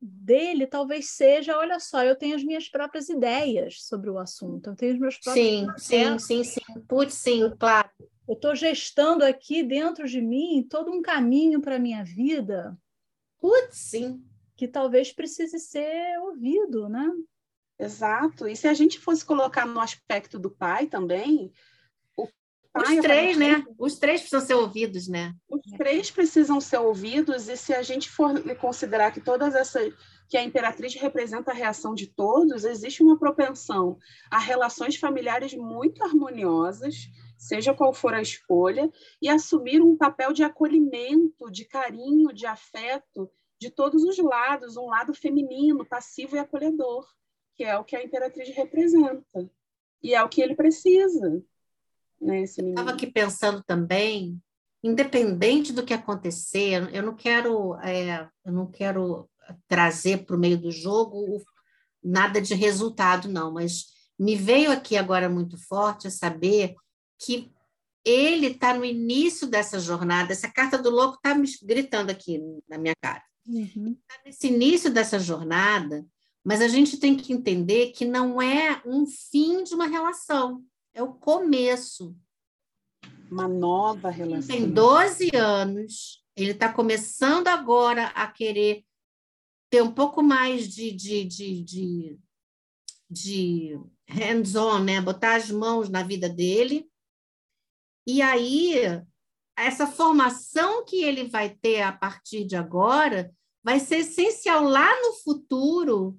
dele 0.03 0.67
talvez 0.67 1.11
seja, 1.11 1.57
olha 1.57 1.79
só, 1.79 2.03
eu 2.03 2.17
tenho 2.17 2.35
as 2.35 2.43
minhas 2.43 2.69
próprias 2.69 3.09
ideias 3.09 3.85
sobre 3.85 4.11
o 4.11 4.19
assunto, 4.19 4.71
eu 4.71 4.77
tenho 4.77 4.95
os 4.95 4.99
meus 4.99 5.17
próprios 5.17 5.47
Sim, 5.47 5.67
processos. 5.67 6.25
sim, 6.25 6.43
sim, 6.43 6.45
sim, 6.45 6.81
putz, 6.89 7.15
sim, 7.15 7.53
claro. 7.59 7.89
Eu 8.27 8.35
estou 8.35 8.55
gestando 8.55 9.25
aqui 9.25 9.63
dentro 9.63 10.07
de 10.09 10.21
mim 10.21 10.67
todo 10.69 10.91
um 10.91 11.03
caminho 11.03 11.61
para 11.61 11.77
a 11.77 11.79
minha 11.79 12.05
vida. 12.05 12.77
Putz, 13.39 13.77
sim. 13.77 14.25
Que 14.57 14.67
talvez 14.67 15.13
precise 15.13 15.59
ser 15.59 16.19
ouvido, 16.21 16.89
né? 16.89 17.09
Exato. 17.79 18.47
E 18.47 18.55
se 18.57 18.69
a 18.69 18.75
gente 18.75 18.99
fosse 18.99 19.25
colocar 19.25 19.67
no 19.67 19.81
aspecto 19.81 20.39
do 20.39 20.51
pai 20.51 20.87
também, 20.87 21.53
os 22.75 23.01
três, 23.03 23.37
né? 23.37 23.65
Os 23.79 23.99
três 23.99 24.21
precisam 24.21 24.41
ser 24.47 24.55
ouvidos, 24.55 25.09
né? 25.09 25.35
Os 25.49 25.63
três 25.77 26.11
precisam 26.11 26.61
ser 26.61 26.79
ouvidos, 26.79 27.49
e 27.49 27.57
se 27.57 27.75
a 27.75 27.83
gente 27.83 28.09
for 28.11 28.33
considerar 28.57 29.13
que 29.13 29.21
todas 29.21 29.55
essas 29.55 29.93
que 30.29 30.37
a 30.39 30.43
imperatriz 30.43 30.95
representa 30.95 31.51
a 31.51 31.55
reação 31.55 31.95
de 31.95 32.07
todos, 32.07 32.65
existe 32.65 33.03
uma 33.03 33.19
propensão 33.19 33.99
a 34.31 34.39
relações 34.39 34.97
familiares 34.97 35.53
muito 35.53 36.03
harmoniosas, 36.03 37.11
seja 37.37 37.75
qual 37.75 37.93
for 37.93 38.15
a 38.15 38.23
escolha, 38.23 38.91
e 39.21 39.29
assumir 39.29 39.83
um 39.83 39.95
papel 39.95 40.33
de 40.33 40.43
acolhimento, 40.43 41.51
de 41.51 41.67
carinho, 41.67 42.33
de 42.33 42.47
afeto 42.47 43.31
de 43.61 43.71
todos 43.71 44.03
os 44.05 44.17
lados, 44.17 44.79
um 44.79 44.87
lado 44.87 45.13
feminino, 45.13 45.85
passivo 45.85 46.35
e 46.35 46.39
acolhedor, 46.39 47.07
que 47.55 47.65
é 47.65 47.79
o 47.79 47.85
que 47.85 47.95
a 47.95 48.03
imperatriz 48.03 48.49
representa. 48.57 49.51
E 50.03 50.15
é 50.15 50.23
o 50.23 50.29
que 50.29 50.41
ele 50.41 50.57
precisa 50.57 51.45
né, 52.23 52.43
Estava 52.43 52.93
aqui 52.93 53.07
pensando 53.07 53.63
também, 53.65 54.41
independente 54.83 55.73
do 55.73 55.85
que 55.85 55.93
acontecer, 55.93 56.89
eu 56.95 57.03
não 57.03 57.15
quero, 57.15 57.77
é, 57.81 58.29
eu 58.45 58.53
não 58.53 58.71
quero 58.71 59.29
trazer 59.69 60.25
para 60.25 60.37
o 60.37 60.39
meio 60.39 60.57
do 60.57 60.71
jogo 60.71 61.43
nada 62.03 62.41
de 62.41 62.55
resultado, 62.55 63.29
não, 63.29 63.53
mas 63.53 63.87
me 64.19 64.37
veio 64.37 64.71
aqui 64.71 64.97
agora 64.97 65.29
muito 65.29 65.57
forte 65.67 66.07
a 66.07 66.11
saber 66.11 66.75
que 67.19 67.53
ele 68.05 68.49
está 68.49 68.75
no 68.75 68.85
início 68.85 69.47
dessa 69.47 69.79
jornada. 69.79 70.33
Essa 70.33 70.51
carta 70.51 70.77
do 70.77 70.91
louco 70.91 71.17
está 71.17 71.35
me 71.35 71.49
gritando 71.63 72.11
aqui 72.11 72.41
na 72.69 72.79
minha 72.79 72.95
cara. 73.01 73.23
Uhum. 73.47 73.97
Está 74.01 74.23
nesse 74.25 74.49
início 74.49 74.93
dessa 74.93 75.19
jornada, 75.19 76.05
mas 76.45 76.61
a 76.61 76.69
gente 76.69 76.99
tem 76.99 77.17
que 77.17 77.33
entender 77.33 77.93
que 77.93 78.05
não 78.05 78.43
é 78.43 78.83
um 78.85 79.07
fim 79.07 79.63
de 79.63 79.75
uma 79.75 79.87
relação 79.87 80.65
é 80.95 81.03
o 81.03 81.13
começo. 81.13 82.17
Uma 83.31 83.49
nova 83.49 84.11
relação. 84.11 84.55
Tem 84.55 84.71
12 84.71 85.35
anos, 85.35 86.23
ele 86.37 86.53
está 86.53 86.73
começando 86.73 87.49
agora 87.49 88.09
a 88.09 88.27
querer 88.27 88.85
ter 89.71 89.83
um 89.83 89.93
pouco 89.93 90.23
mais 90.23 90.69
de, 90.69 90.93
de, 90.93 91.25
de, 91.25 91.63
de, 91.63 92.19
de 93.11 93.81
hands-on, 94.07 94.81
né? 94.81 95.01
botar 95.01 95.37
as 95.37 95.51
mãos 95.51 95.89
na 95.89 96.03
vida 96.03 96.29
dele. 96.29 96.87
E 98.07 98.21
aí, 98.21 99.03
essa 99.57 99.87
formação 99.87 100.85
que 100.85 101.03
ele 101.03 101.25
vai 101.29 101.51
ter 101.51 101.81
a 101.81 101.93
partir 101.93 102.45
de 102.45 102.55
agora 102.55 103.35
vai 103.65 103.81
ser 103.81 103.99
essencial 103.99 104.65
lá 104.65 104.91
no 105.01 105.15
futuro 105.15 106.19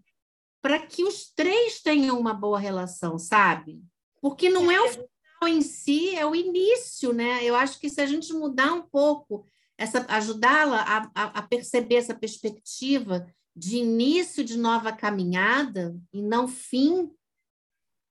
para 0.61 0.79
que 0.79 1.03
os 1.03 1.29
três 1.29 1.81
tenham 1.81 2.17
uma 2.19 2.33
boa 2.33 2.57
relação, 2.57 3.19
sabe? 3.19 3.83
Porque 4.23 4.49
não 4.49 4.71
é 4.71 4.79
o 4.79 4.87
final 4.87 5.47
em 5.49 5.61
si, 5.61 6.15
é 6.15 6.25
o 6.25 6.33
início, 6.33 7.11
né? 7.11 7.43
Eu 7.43 7.57
acho 7.57 7.77
que 7.77 7.89
se 7.89 7.99
a 7.99 8.05
gente 8.05 8.31
mudar 8.31 8.71
um 8.71 8.81
pouco, 8.81 9.45
essa 9.77 10.05
ajudá-la 10.07 10.81
a, 10.81 11.11
a, 11.13 11.23
a 11.39 11.41
perceber 11.41 11.95
essa 11.95 12.15
perspectiva 12.15 13.27
de 13.53 13.79
início 13.79 14.41
de 14.41 14.57
nova 14.57 14.93
caminhada 14.93 15.93
e 16.13 16.21
não 16.21 16.47
fim, 16.47 17.11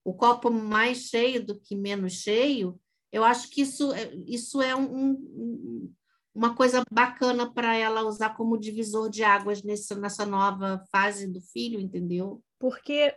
o 0.04 0.14
copo 0.14 0.52
mais 0.52 1.04
cheio 1.04 1.46
do 1.46 1.58
que 1.58 1.78
menos 1.78 2.12
cheio, 2.12 2.78
eu 3.10 3.24
acho 3.24 3.50
que 3.50 3.62
isso, 3.62 3.94
é, 3.94 4.14
isso 4.28 4.62
é 4.62 4.76
um, 4.76 5.12
um, 5.12 5.94
uma 6.36 6.54
coisa 6.54 6.84
bacana 6.92 7.50
para 7.50 7.74
ela 7.74 8.04
usar 8.04 8.36
como 8.36 8.60
divisor 8.60 9.10
de 9.10 9.24
águas 9.24 9.64
nesse, 9.64 9.96
nessa 9.96 10.26
nova 10.26 10.84
fase 10.92 11.26
do 11.26 11.40
filho, 11.40 11.80
entendeu? 11.80 12.44
Porque 12.60 13.16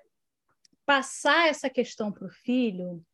passar 0.85 1.49
essa 1.49 1.68
questão 1.70 2.12
para 2.12 2.27
o 2.27 2.31
filho 2.31 3.05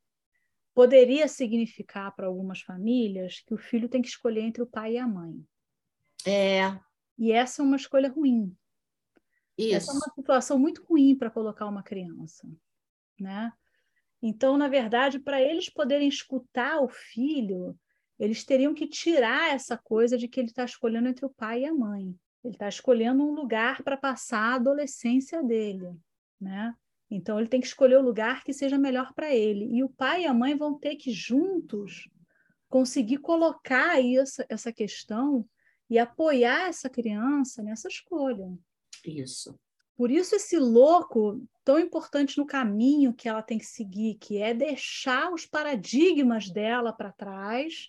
poderia 0.74 1.28
significar 1.28 2.14
para 2.14 2.26
algumas 2.26 2.60
famílias 2.60 3.40
que 3.40 3.54
o 3.54 3.58
filho 3.58 3.88
tem 3.88 4.00
que 4.00 4.08
escolher 4.08 4.42
entre 4.42 4.62
o 4.62 4.66
pai 4.66 4.94
e 4.94 4.98
a 4.98 5.06
mãe. 5.06 5.44
É. 6.26 6.78
E 7.18 7.32
essa 7.32 7.62
é 7.62 7.64
uma 7.64 7.76
escolha 7.76 8.10
ruim. 8.10 8.56
Isso. 9.58 9.76
Essa 9.76 9.92
é 9.92 9.94
uma 9.94 10.14
situação 10.14 10.58
muito 10.58 10.82
ruim 10.84 11.14
para 11.14 11.30
colocar 11.30 11.66
uma 11.66 11.82
criança, 11.82 12.48
né? 13.18 13.52
Então, 14.22 14.56
na 14.56 14.68
verdade, 14.68 15.18
para 15.18 15.40
eles 15.40 15.68
poderem 15.68 16.08
escutar 16.08 16.80
o 16.80 16.88
filho, 16.88 17.78
eles 18.18 18.44
teriam 18.44 18.74
que 18.74 18.86
tirar 18.86 19.54
essa 19.54 19.76
coisa 19.78 20.16
de 20.16 20.28
que 20.28 20.38
ele 20.38 20.48
está 20.48 20.64
escolhendo 20.64 21.08
entre 21.08 21.24
o 21.24 21.30
pai 21.30 21.62
e 21.62 21.66
a 21.66 21.74
mãe. 21.74 22.14
Ele 22.44 22.54
está 22.54 22.68
escolhendo 22.68 23.22
um 23.22 23.34
lugar 23.34 23.82
para 23.82 23.96
passar 23.96 24.52
a 24.52 24.54
adolescência 24.54 25.42
dele, 25.42 25.94
né? 26.40 26.74
Então, 27.10 27.38
ele 27.38 27.48
tem 27.48 27.60
que 27.60 27.66
escolher 27.66 27.98
o 27.98 28.02
lugar 28.02 28.44
que 28.44 28.52
seja 28.52 28.78
melhor 28.78 29.12
para 29.14 29.34
ele. 29.34 29.66
E 29.76 29.82
o 29.82 29.88
pai 29.88 30.22
e 30.22 30.26
a 30.26 30.34
mãe 30.34 30.56
vão 30.56 30.78
ter 30.78 30.94
que, 30.94 31.10
juntos, 31.10 32.08
conseguir 32.68 33.18
colocar 33.18 33.90
aí 33.90 34.16
essa, 34.16 34.46
essa 34.48 34.72
questão 34.72 35.44
e 35.88 35.98
apoiar 35.98 36.68
essa 36.68 36.88
criança 36.88 37.62
nessa 37.62 37.88
escolha. 37.88 38.48
Isso. 39.04 39.58
Por 39.96 40.10
isso, 40.10 40.36
esse 40.36 40.56
louco 40.56 41.44
tão 41.64 41.78
importante 41.78 42.38
no 42.38 42.46
caminho 42.46 43.12
que 43.12 43.28
ela 43.28 43.42
tem 43.42 43.58
que 43.58 43.66
seguir, 43.66 44.14
que 44.14 44.38
é 44.38 44.54
deixar 44.54 45.32
os 45.32 45.44
paradigmas 45.44 46.48
dela 46.48 46.92
para 46.92 47.12
trás, 47.12 47.88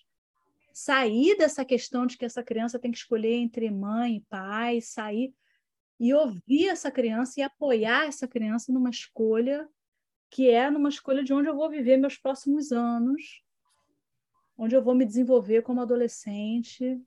sair 0.73 1.37
dessa 1.37 1.63
questão 1.63 2.05
de 2.05 2.17
que 2.17 2.25
essa 2.25 2.43
criança 2.43 2.79
tem 2.79 2.91
que 2.91 2.97
escolher 2.97 3.35
entre 3.35 3.69
mãe 3.69 4.17
e 4.17 4.25
pai, 4.29 4.81
sair 4.81 5.33
e 6.01 6.15
ouvir 6.15 6.67
essa 6.67 6.89
criança 6.89 7.39
e 7.39 7.43
apoiar 7.43 8.07
essa 8.07 8.27
criança 8.27 8.73
numa 8.73 8.89
escolha 8.89 9.69
que 10.31 10.49
é 10.49 10.67
numa 10.67 10.89
escolha 10.89 11.23
de 11.23 11.31
onde 11.31 11.47
eu 11.47 11.55
vou 11.55 11.69
viver 11.69 11.95
meus 11.95 12.17
próximos 12.17 12.71
anos, 12.71 13.43
onde 14.57 14.75
eu 14.75 14.81
vou 14.81 14.95
me 14.95 15.05
desenvolver 15.05 15.61
como 15.61 15.79
adolescente 15.79 16.99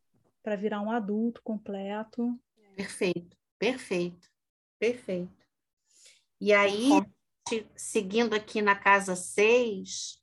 para 0.44 0.54
virar 0.54 0.80
um 0.80 0.92
adulto 0.92 1.42
completo. 1.42 2.38
Perfeito, 2.76 3.36
perfeito, 3.58 4.30
perfeito. 4.78 5.44
E 6.40 6.52
aí, 6.52 6.90
seguindo 7.74 8.32
aqui 8.34 8.62
na 8.62 8.76
casa 8.76 9.16
6, 9.16 10.22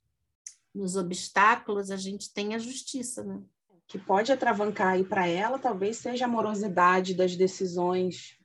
nos 0.74 0.96
obstáculos, 0.96 1.90
a 1.90 1.96
gente 1.96 2.32
tem 2.32 2.54
a 2.54 2.58
justiça, 2.58 3.22
né? 3.22 3.42
Que 3.86 3.98
pode 3.98 4.32
atravancar 4.32 4.94
aí 4.94 5.04
para 5.04 5.26
ela, 5.26 5.58
talvez 5.58 5.98
seja 5.98 6.24
a 6.24 6.28
morosidade 6.28 7.12
das 7.12 7.36
decisões 7.36 8.40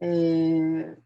é, 0.00 0.96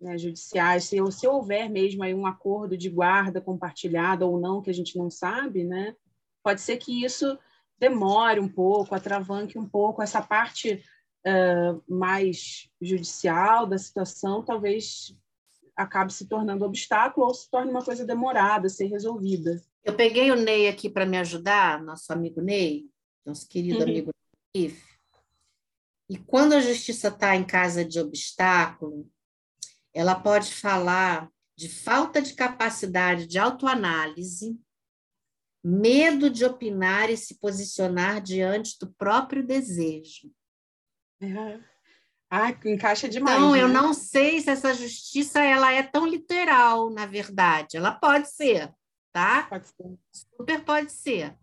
né, 0.00 0.18
judiciais, 0.18 0.84
se, 0.84 0.98
se 1.12 1.26
houver 1.26 1.70
mesmo 1.70 2.02
aí 2.02 2.14
um 2.14 2.26
acordo 2.26 2.76
de 2.76 2.88
guarda 2.88 3.40
compartilhada 3.40 4.26
ou 4.26 4.38
não, 4.38 4.62
que 4.62 4.70
a 4.70 4.74
gente 4.74 4.96
não 4.98 5.10
sabe, 5.10 5.64
né, 5.64 5.94
pode 6.42 6.60
ser 6.60 6.76
que 6.76 7.04
isso 7.04 7.38
demore 7.78 8.40
um 8.40 8.48
pouco, 8.48 8.94
atravanque 8.94 9.58
um 9.58 9.68
pouco 9.68 10.02
essa 10.02 10.22
parte 10.22 10.82
uh, 11.26 11.82
mais 11.92 12.70
judicial 12.80 13.66
da 13.66 13.78
situação, 13.78 14.44
talvez 14.44 15.14
acabe 15.76 16.12
se 16.12 16.26
tornando 16.26 16.64
obstáculo 16.64 17.26
ou 17.26 17.34
se 17.34 17.50
torne 17.50 17.70
uma 17.70 17.84
coisa 17.84 18.04
demorada 18.06 18.66
a 18.66 18.70
ser 18.70 18.86
resolvida. 18.86 19.60
Eu 19.84 19.94
peguei 19.94 20.30
o 20.30 20.36
Ney 20.36 20.68
aqui 20.68 20.88
para 20.88 21.04
me 21.04 21.18
ajudar, 21.18 21.82
nosso 21.82 22.10
amigo 22.12 22.40
Ney, 22.40 22.86
nosso 23.24 23.46
querido 23.46 23.78
uhum. 23.78 23.82
amigo 23.82 24.10
If. 24.54 24.95
E 26.08 26.16
quando 26.18 26.54
a 26.54 26.60
justiça 26.60 27.08
está 27.08 27.34
em 27.34 27.44
casa 27.44 27.84
de 27.84 27.98
obstáculo, 27.98 29.10
ela 29.92 30.14
pode 30.14 30.54
falar 30.54 31.30
de 31.56 31.68
falta 31.68 32.20
de 32.20 32.34
capacidade 32.34 33.26
de 33.26 33.38
autoanálise, 33.38 34.58
medo 35.64 36.30
de 36.30 36.44
opinar 36.44 37.10
e 37.10 37.16
se 37.16 37.40
posicionar 37.40 38.20
diante 38.20 38.78
do 38.78 38.92
próprio 38.92 39.44
desejo. 39.44 40.30
É. 41.20 41.60
Ah, 42.30 42.50
encaixa 42.64 43.08
demais. 43.08 43.36
Então, 43.36 43.52
né? 43.52 43.62
eu 43.62 43.68
não 43.68 43.94
sei 43.94 44.40
se 44.40 44.50
essa 44.50 44.74
justiça 44.74 45.42
ela 45.42 45.72
é 45.72 45.82
tão 45.82 46.06
literal, 46.06 46.90
na 46.90 47.06
verdade. 47.06 47.76
Ela 47.76 47.92
pode 47.92 48.30
ser, 48.30 48.72
tá? 49.12 49.44
Pode 49.44 49.68
ser. 49.68 49.98
Super 50.12 50.64
pode 50.64 50.92
ser. 50.92 51.36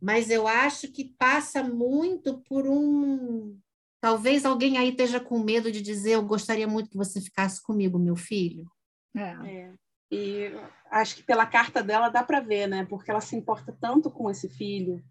Mas 0.00 0.30
eu 0.30 0.48
acho 0.48 0.90
que 0.90 1.14
passa 1.18 1.62
muito 1.62 2.40
por 2.48 2.66
um. 2.66 3.58
Talvez 4.00 4.46
alguém 4.46 4.78
aí 4.78 4.90
esteja 4.90 5.20
com 5.20 5.38
medo 5.38 5.70
de 5.70 5.82
dizer: 5.82 6.12
Eu 6.12 6.22
gostaria 6.22 6.66
muito 6.66 6.90
que 6.90 6.96
você 6.96 7.20
ficasse 7.20 7.62
comigo, 7.62 7.98
meu 7.98 8.16
filho. 8.16 8.66
É. 9.14 9.30
É. 9.48 9.74
E 10.10 10.52
acho 10.90 11.16
que 11.16 11.22
pela 11.22 11.46
carta 11.46 11.82
dela 11.82 12.08
dá 12.08 12.22
para 12.22 12.40
ver, 12.40 12.66
né? 12.66 12.84
Porque 12.86 13.10
ela 13.10 13.20
se 13.20 13.36
importa 13.36 13.76
tanto 13.80 14.10
com 14.10 14.30
esse 14.30 14.48
filho. 14.48 15.02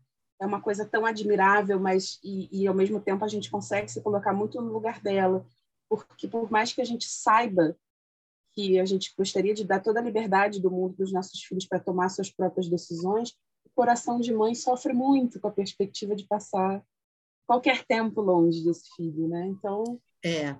É 0.41 0.45
uma 0.45 0.61
coisa 0.61 0.85
tão 0.85 1.05
admirável, 1.05 1.79
mas 1.79 2.19
e, 2.23 2.49
e 2.51 2.67
ao 2.67 2.73
mesmo 2.73 2.99
tempo 2.99 3.23
a 3.23 3.27
gente 3.27 3.51
consegue 3.51 3.89
se 3.89 4.01
colocar 4.01 4.33
muito 4.33 4.61
no 4.61 4.71
lugar 4.71 5.01
dela, 5.01 5.45
porque 5.89 6.27
por 6.27 6.49
mais 6.49 6.73
que 6.73 6.81
a 6.81 6.85
gente 6.85 7.05
saiba 7.05 7.75
que 8.53 8.79
a 8.79 8.85
gente 8.85 9.13
gostaria 9.17 9.53
de 9.53 9.63
dar 9.63 9.81
toda 9.81 9.99
a 9.99 10.03
liberdade 10.03 10.61
do 10.61 10.71
mundo 10.71 10.95
para 10.95 11.03
os 11.03 11.11
nossos 11.11 11.43
filhos 11.43 11.65
para 11.65 11.79
tomar 11.79 12.09
suas 12.09 12.31
próprias 12.31 12.69
decisões, 12.69 13.35
o 13.65 13.69
coração 13.75 14.19
de 14.19 14.33
mãe 14.33 14.55
sofre 14.55 14.93
muito 14.93 15.39
com 15.39 15.47
a 15.47 15.51
perspectiva 15.51 16.15
de 16.15 16.25
passar 16.25 16.83
qualquer 17.49 17.83
tempo 17.83 18.21
longe 18.21 18.63
desse 18.63 18.87
filho, 18.95 19.27
né? 19.27 19.47
Então, 19.47 19.99
É. 20.23 20.55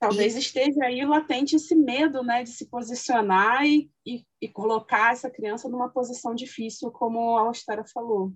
talvez 0.00 0.34
E- 0.34 0.40
esteja 0.40 0.84
aí 0.84 1.04
latente 1.04 1.54
esse 1.54 1.76
medo, 1.76 2.24
né, 2.24 2.42
de 2.42 2.50
se 2.50 2.66
posicionar 2.66 3.64
e, 3.64 3.88
e, 4.04 4.26
e 4.42 4.48
colocar 4.48 5.12
essa 5.12 5.30
criança 5.30 5.68
numa 5.68 5.88
posição 5.88 6.34
difícil, 6.34 6.90
como 6.90 7.38
a 7.38 7.42
Austera 7.42 7.84
falou. 7.84 8.34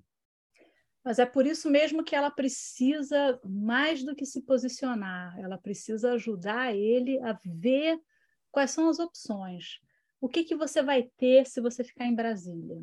Mas 1.04 1.18
é 1.18 1.26
por 1.26 1.44
isso 1.44 1.68
mesmo 1.68 2.04
que 2.04 2.14
ela 2.14 2.30
precisa, 2.30 3.40
mais 3.44 4.04
do 4.04 4.14
que 4.14 4.24
se 4.24 4.42
posicionar, 4.42 5.36
ela 5.40 5.58
precisa 5.58 6.12
ajudar 6.12 6.72
ele 6.72 7.18
a 7.18 7.36
ver 7.44 7.98
quais 8.52 8.70
são 8.70 8.88
as 8.88 9.00
opções. 9.00 9.80
O 10.20 10.28
que, 10.28 10.44
que 10.44 10.54
você 10.54 10.84
vai 10.84 11.10
ter 11.16 11.46
se 11.48 11.60
você 11.60 11.82
ficar 11.82 12.04
em 12.04 12.14
Brasília? 12.14 12.80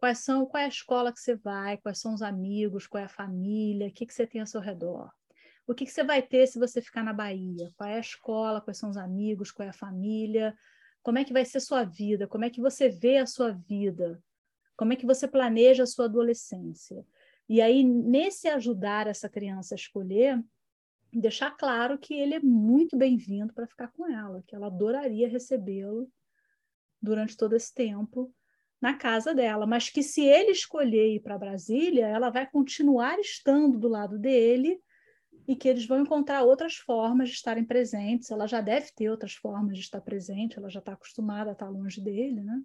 Quais 0.00 0.20
são, 0.20 0.46
qual 0.46 0.62
é 0.62 0.64
a 0.64 0.68
escola 0.68 1.12
que 1.12 1.20
você 1.20 1.36
vai? 1.36 1.76
Quais 1.76 2.00
são 2.00 2.14
os 2.14 2.22
amigos? 2.22 2.86
Qual 2.86 3.02
é 3.02 3.04
a 3.04 3.08
família? 3.08 3.88
O 3.88 3.92
que, 3.92 4.06
que 4.06 4.14
você 4.14 4.26
tem 4.26 4.40
ao 4.40 4.46
seu 4.46 4.58
redor? 4.58 5.12
O 5.66 5.74
que, 5.74 5.84
que 5.84 5.92
você 5.92 6.02
vai 6.02 6.22
ter 6.22 6.46
se 6.46 6.58
você 6.58 6.80
ficar 6.80 7.04
na 7.04 7.12
Bahia? 7.12 7.70
Qual 7.76 7.86
é 7.86 7.96
a 7.96 8.00
escola? 8.00 8.62
Quais 8.62 8.78
são 8.78 8.88
os 8.88 8.96
amigos? 8.96 9.52
Qual 9.52 9.66
é 9.66 9.68
a 9.68 9.74
família? 9.74 10.56
Como 11.02 11.18
é 11.18 11.24
que 11.24 11.34
vai 11.34 11.44
ser 11.44 11.58
a 11.58 11.60
sua 11.60 11.84
vida? 11.84 12.26
Como 12.26 12.46
é 12.46 12.50
que 12.50 12.62
você 12.62 12.88
vê 12.88 13.18
a 13.18 13.26
sua 13.26 13.52
vida? 13.52 14.18
Como 14.74 14.94
é 14.94 14.96
que 14.96 15.04
você 15.04 15.28
planeja 15.28 15.82
a 15.82 15.86
sua 15.86 16.06
adolescência? 16.06 17.04
E 17.46 17.60
aí, 17.60 17.84
nesse 17.84 18.48
ajudar 18.48 19.06
essa 19.06 19.28
criança 19.28 19.74
a 19.74 19.76
escolher, 19.76 20.42
deixar 21.12 21.50
claro 21.50 21.98
que 21.98 22.14
ele 22.14 22.34
é 22.34 22.40
muito 22.40 22.96
bem-vindo 22.96 23.52
para 23.52 23.66
ficar 23.66 23.88
com 23.88 24.10
ela, 24.10 24.42
que 24.46 24.56
ela 24.56 24.68
adoraria 24.68 25.28
recebê-lo 25.28 26.10
durante 27.02 27.36
todo 27.36 27.54
esse 27.54 27.74
tempo 27.74 28.34
na 28.80 28.94
casa 28.94 29.34
dela, 29.34 29.66
mas 29.66 29.90
que 29.90 30.02
se 30.02 30.22
ele 30.22 30.52
escolher 30.52 31.14
ir 31.14 31.20
para 31.20 31.38
Brasília, 31.38 32.06
ela 32.06 32.30
vai 32.30 32.50
continuar 32.50 33.18
estando 33.18 33.78
do 33.78 33.88
lado 33.88 34.18
dele 34.18 34.80
e 35.46 35.54
que 35.54 35.68
eles 35.68 35.86
vão 35.86 36.00
encontrar 36.00 36.42
outras 36.42 36.76
formas 36.76 37.28
de 37.28 37.34
estarem 37.34 37.64
presentes. 37.64 38.30
Ela 38.30 38.46
já 38.46 38.60
deve 38.60 38.90
ter 38.94 39.10
outras 39.10 39.34
formas 39.34 39.76
de 39.76 39.84
estar 39.84 40.00
presente, 40.00 40.58
ela 40.58 40.70
já 40.70 40.78
está 40.78 40.92
acostumada 40.92 41.50
a 41.50 41.52
estar 41.52 41.68
longe 41.68 42.00
dele, 42.00 42.42
né? 42.42 42.60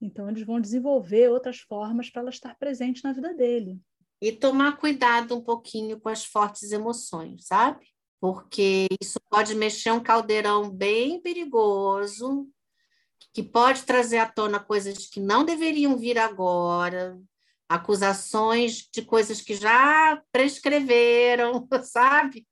Então, 0.00 0.28
eles 0.28 0.44
vão 0.44 0.60
desenvolver 0.60 1.30
outras 1.30 1.60
formas 1.60 2.10
para 2.10 2.22
ela 2.22 2.30
estar 2.30 2.58
presente 2.58 3.04
na 3.04 3.12
vida 3.12 3.32
dele. 3.32 3.80
E 4.20 4.32
tomar 4.32 4.76
cuidado 4.76 5.36
um 5.36 5.40
pouquinho 5.40 6.00
com 6.00 6.08
as 6.08 6.24
fortes 6.24 6.72
emoções, 6.72 7.46
sabe? 7.46 7.86
Porque 8.20 8.86
isso 9.00 9.20
pode 9.30 9.54
mexer 9.54 9.92
um 9.92 10.02
caldeirão 10.02 10.68
bem 10.68 11.20
perigoso, 11.20 12.48
que 13.32 13.42
pode 13.42 13.82
trazer 13.82 14.18
à 14.18 14.26
tona 14.26 14.60
coisas 14.60 15.06
que 15.06 15.20
não 15.20 15.44
deveriam 15.44 15.96
vir 15.96 16.18
agora, 16.18 17.18
acusações 17.68 18.88
de 18.92 19.02
coisas 19.02 19.40
que 19.40 19.54
já 19.54 20.22
prescreveram, 20.30 21.66
sabe? 21.82 22.46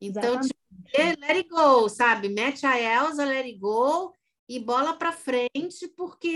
Então, 0.00 0.40
tipo, 0.40 0.54
let 0.96 1.36
it 1.36 1.48
go, 1.48 1.88
sabe? 1.88 2.30
Mete 2.30 2.64
a 2.64 2.80
Elsa, 2.80 3.24
let 3.24 3.44
it 3.44 3.58
go 3.58 4.14
e 4.48 4.58
bola 4.58 4.94
para 4.94 5.12
frente, 5.12 5.86
porque, 5.96 6.34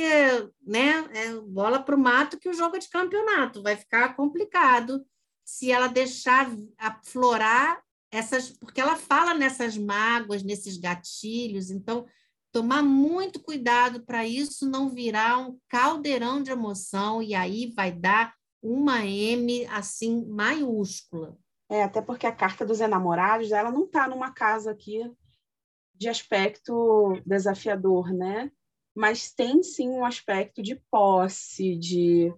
né, 0.65 1.05
é 1.15 1.35
bola 1.41 1.83
para 1.83 1.97
o 1.97 1.99
mato 1.99 2.39
que 2.39 2.49
o 2.49 2.55
jogo 2.55 2.77
é 2.77 2.79
de 2.79 2.89
campeonato. 2.89 3.63
Vai 3.63 3.75
ficar 3.75 4.15
complicado 4.15 5.05
se 5.45 5.73
ela 5.73 5.89
deixar 5.89 6.49
aflorar 6.79 7.83
essas, 8.13 8.51
porque 8.51 8.81
ela 8.81 8.97
fala 8.97 9.35
nessas 9.35 9.77
mágoas, 9.77 10.45
nesses 10.45 10.77
gatilhos, 10.77 11.71
então 11.71 12.07
tomar 12.55 12.85
muito 12.85 13.43
cuidado 13.43 14.05
para 14.05 14.25
isso 14.25 14.71
não 14.71 14.89
virar 14.89 15.39
um 15.39 15.59
caldeirão 15.69 16.41
de 16.41 16.53
emoção 16.53 17.21
e 17.21 17.35
aí 17.35 17.73
vai 17.75 17.91
dar 17.91 18.33
uma 18.63 19.05
M 19.05 19.67
assim 19.67 20.25
maiúscula. 20.27 21.37
É, 21.69 21.83
até 21.83 22.01
porque 22.01 22.29
a 22.29 22.35
carta 22.35 22.65
dos 22.65 22.81
enamorados, 22.81 23.51
ela 23.51 23.73
não 23.73 23.87
está 23.87 24.07
numa 24.07 24.31
casa 24.31 24.71
aqui 24.71 25.01
de 25.97 26.09
aspecto 26.09 27.21
desafiador, 27.27 28.15
né? 28.15 28.53
Mas 28.95 29.33
tem 29.33 29.61
sim 29.65 29.89
um 29.89 30.05
aspecto 30.05 30.63
de 30.63 30.77
posse, 30.93 31.75
de 31.75 32.33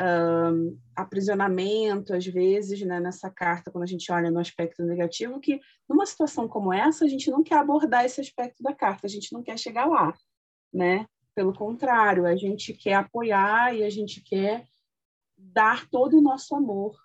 um, 0.00 0.78
aprisionamento, 0.94 2.14
às 2.14 2.24
vezes, 2.24 2.80
né, 2.82 3.00
nessa 3.00 3.30
carta, 3.30 3.70
quando 3.70 3.84
a 3.84 3.88
gente 3.88 4.10
olha 4.12 4.30
no 4.30 4.38
aspecto 4.38 4.84
negativo, 4.84 5.40
que 5.40 5.60
numa 5.88 6.06
situação 6.06 6.46
como 6.48 6.72
essa, 6.72 7.04
a 7.04 7.08
gente 7.08 7.30
não 7.30 7.42
quer 7.42 7.56
abordar 7.56 8.04
esse 8.04 8.20
aspecto 8.20 8.62
da 8.62 8.74
carta, 8.74 9.06
a 9.06 9.10
gente 9.10 9.32
não 9.32 9.42
quer 9.42 9.58
chegar 9.58 9.86
lá, 9.86 10.14
né? 10.72 11.06
Pelo 11.34 11.52
contrário, 11.52 12.26
a 12.26 12.36
gente 12.36 12.72
quer 12.72 12.94
apoiar 12.94 13.74
e 13.74 13.82
a 13.82 13.90
gente 13.90 14.20
quer 14.20 14.64
dar 15.36 15.88
todo 15.88 16.18
o 16.18 16.22
nosso 16.22 16.54
amor, 16.54 16.96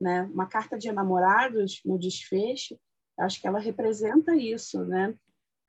né? 0.00 0.22
Uma 0.32 0.46
carta 0.46 0.78
de 0.78 0.88
enamorados 0.88 1.80
no 1.84 1.98
desfecho, 1.98 2.78
acho 3.18 3.40
que 3.40 3.46
ela 3.46 3.58
representa 3.58 4.34
isso, 4.34 4.84
né? 4.84 5.14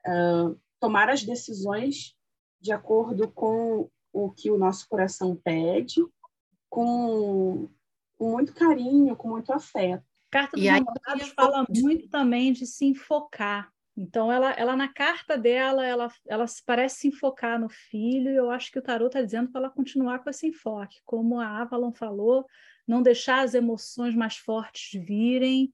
Uh, 0.06 0.58
tomar 0.78 1.08
as 1.08 1.22
decisões 1.22 2.14
de 2.60 2.72
acordo 2.72 3.30
com 3.30 3.88
o 4.12 4.30
que 4.30 4.50
o 4.50 4.58
nosso 4.58 4.86
coração 4.88 5.34
pede, 5.34 6.00
com, 6.74 7.68
com 8.18 8.30
muito 8.32 8.52
carinho, 8.52 9.14
com 9.14 9.28
muito 9.28 9.52
afeto. 9.52 10.04
Carta 10.28 10.56
dos 10.56 10.64
E 10.64 10.68
aí, 10.68 10.80
namorados 10.80 11.28
eu- 11.28 11.34
fala 11.34 11.64
muito 11.70 12.08
também 12.08 12.52
de 12.52 12.66
se 12.66 12.84
enfocar. 12.84 13.72
Então, 13.96 14.32
ela, 14.32 14.50
ela 14.54 14.74
na 14.74 14.92
carta 14.92 15.38
dela, 15.38 15.86
ela, 15.86 16.12
ela 16.26 16.48
se- 16.48 16.64
parece 16.66 16.96
se 16.96 17.08
enfocar 17.08 17.60
no 17.60 17.68
filho, 17.68 18.28
e 18.28 18.34
eu 18.34 18.50
acho 18.50 18.72
que 18.72 18.78
o 18.80 18.82
tarot 18.82 19.06
está 19.06 19.22
dizendo 19.22 19.52
para 19.52 19.60
ela 19.60 19.70
continuar 19.70 20.18
com 20.18 20.28
esse 20.30 20.48
enfoque. 20.48 20.98
Como 21.04 21.38
a 21.38 21.60
Avalon 21.62 21.92
falou, 21.92 22.44
não 22.88 23.00
deixar 23.00 23.44
as 23.44 23.54
emoções 23.54 24.16
mais 24.16 24.36
fortes 24.36 25.00
virem, 25.00 25.72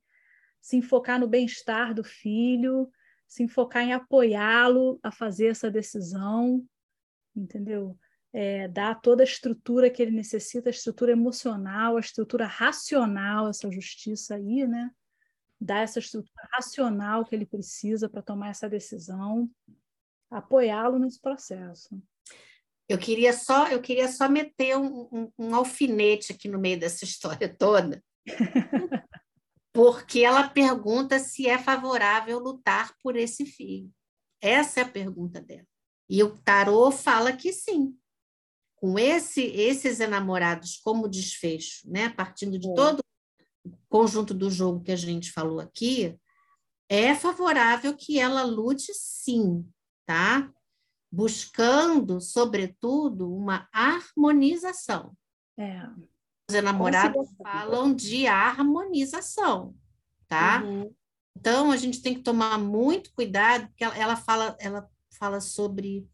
se 0.61 0.77
enfocar 0.77 1.19
no 1.19 1.27
bem-estar 1.27 1.95
do 1.95 2.05
filho, 2.05 2.91
se 3.27 3.43
enfocar 3.43 3.85
em 3.85 3.95
apoiá-lo 3.95 5.01
a 5.03 5.11
fazer 5.11 5.47
essa 5.47 5.71
decisão, 5.71 6.63
entendeu? 7.35 7.97
É, 8.33 8.69
dar 8.69 9.01
toda 9.01 9.23
a 9.23 9.25
estrutura 9.25 9.91
que 9.91 10.01
ele 10.01 10.13
necessita, 10.13 10.69
a 10.69 10.71
estrutura 10.71 11.13
emocional, 11.13 11.97
a 11.97 12.01
estrutura 12.01 12.47
racional, 12.47 13.49
essa 13.49 13.71
justiça 13.71 14.37
aí, 14.37 14.67
né? 14.67 14.91
Dar 15.61 15.81
essa 15.81 15.99
estrutura 15.99 16.49
racional 16.53 17.25
que 17.25 17.35
ele 17.35 17.45
precisa 17.45 18.09
para 18.09 18.23
tomar 18.23 18.51
essa 18.51 18.69
decisão, 18.69 19.51
apoiá-lo 20.31 20.99
nesse 20.99 21.21
processo. 21.21 22.01
Eu 22.89 22.99
queria 22.99 23.33
só, 23.33 23.69
eu 23.69 23.81
queria 23.81 24.09
só 24.09 24.29
meter 24.29 24.77
um, 24.77 25.09
um, 25.13 25.33
um 25.39 25.55
alfinete 25.55 26.33
aqui 26.33 26.49
no 26.49 26.59
meio 26.59 26.79
dessa 26.79 27.05
história 27.07 27.49
toda, 27.49 28.03
porque 29.73 30.25
ela 30.25 30.49
pergunta 30.49 31.19
se 31.19 31.47
é 31.47 31.57
favorável 31.57 32.39
lutar 32.39 32.93
por 33.03 33.17
esse 33.17 33.47
filho. 33.47 33.91
Essa 34.41 34.81
é 34.81 34.83
a 34.83 34.89
pergunta 34.89 35.41
dela. 35.41 35.67
E 36.09 36.23
o 36.25 36.37
tarô 36.39 36.91
fala 36.91 37.33
que 37.33 37.53
sim. 37.53 37.97
Com 38.81 38.99
esse, 38.99 39.43
esses 39.43 40.01
enamorados 40.01 40.81
como 40.83 41.09
desfecho, 41.09 41.89
né? 41.91 42.09
Partindo 42.09 42.59
de 42.59 42.69
É. 42.69 42.75
todo 42.75 43.01
o 43.65 43.73
conjunto 43.89 44.33
do 44.33 44.51
jogo 44.51 44.83
que 44.83 44.93
a 44.93 44.97
gente 44.97 45.31
falou 45.33 45.61
aqui, 45.61 46.19
é 46.89 47.15
favorável 47.15 47.95
que 47.95 48.19
ela 48.19 48.43
lute 48.43 48.93
sim, 48.95 49.65
tá? 50.07 50.51
Buscando, 51.13 52.21
sobretudo, 52.21 53.33
uma 53.35 53.69
harmonização. 53.73 55.17
É, 55.59 55.83
Os 56.49 56.55
enamorados 56.55 57.29
falam 57.43 57.95
de 57.95 58.27
harmonização, 58.27 59.75
tá? 60.27 60.63
Uhum. 60.65 60.93
Então 61.37 61.71
a 61.71 61.77
gente 61.77 62.01
tem 62.03 62.15
que 62.15 62.23
tomar 62.23 62.59
muito 62.59 63.13
cuidado, 63.13 63.69
porque 63.69 63.85
ela, 63.85 63.97
ela 63.97 64.17
fala, 64.17 64.57
ela 64.59 64.91
fala 65.11 65.41
sobre 65.41 66.09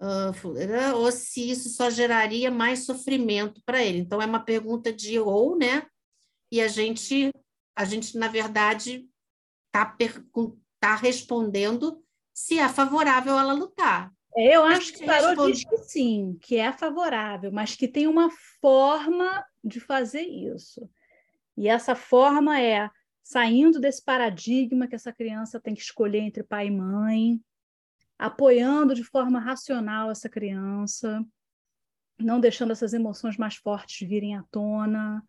ah, 0.00 0.32
ou 0.96 1.12
se 1.12 1.50
isso 1.50 1.68
só 1.68 1.90
geraria 1.90 2.50
mais 2.50 2.86
sofrimento 2.86 3.62
para 3.66 3.82
ele. 3.82 3.98
Então 3.98 4.20
é 4.20 4.24
uma 4.24 4.40
pergunta 4.40 4.90
de 4.90 5.18
ou, 5.18 5.58
né? 5.58 5.86
E 6.50 6.60
a 6.60 6.68
gente, 6.68 7.30
a 7.76 7.84
gente 7.84 8.16
na 8.16 8.26
verdade 8.26 9.06
está 9.66 9.96
tá 10.80 10.94
respondendo 10.96 12.02
se 12.32 12.58
é 12.58 12.68
favorável 12.68 13.38
ela 13.38 13.52
lutar. 13.52 14.10
É, 14.34 14.56
eu 14.56 14.64
acho 14.64 14.94
que 14.94 15.04
responde... 15.04 15.52
diz 15.52 15.64
que 15.64 15.76
sim, 15.78 16.38
que 16.40 16.56
é 16.56 16.72
favorável, 16.72 17.52
mas 17.52 17.74
que 17.74 17.86
tem 17.86 18.06
uma 18.06 18.30
forma 18.60 19.44
de 19.62 19.80
fazer 19.80 20.22
isso. 20.22 20.88
E 21.56 21.68
essa 21.68 21.94
forma 21.94 22.58
é 22.58 22.88
saindo 23.22 23.78
desse 23.78 24.02
paradigma 24.02 24.88
que 24.88 24.94
essa 24.94 25.12
criança 25.12 25.60
tem 25.60 25.74
que 25.74 25.82
escolher 25.82 26.20
entre 26.20 26.42
pai 26.42 26.68
e 26.68 26.70
mãe, 26.70 27.40
apoiando 28.20 28.94
de 28.94 29.02
forma 29.02 29.40
racional 29.40 30.10
essa 30.10 30.28
criança, 30.28 31.24
não 32.18 32.38
deixando 32.38 32.70
essas 32.70 32.92
emoções 32.92 33.38
mais 33.38 33.56
fortes 33.56 34.06
virem 34.06 34.36
à 34.36 34.44
tona, 34.50 35.24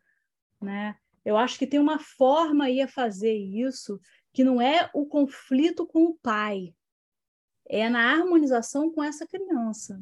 né? 0.59 0.97
Eu 1.23 1.37
acho 1.37 1.57
que 1.57 1.65
tem 1.65 1.79
uma 1.79 1.99
forma 1.99 2.65
aí 2.65 2.81
a 2.81 2.89
fazer 2.89 3.33
isso 3.33 3.97
que 4.33 4.43
não 4.43 4.61
é 4.61 4.89
o 4.93 5.05
conflito 5.05 5.87
com 5.87 6.03
o 6.03 6.15
pai, 6.15 6.73
é 7.69 7.87
na 7.89 8.11
harmonização 8.11 8.91
com 8.91 9.01
essa 9.01 9.25
criança. 9.25 10.01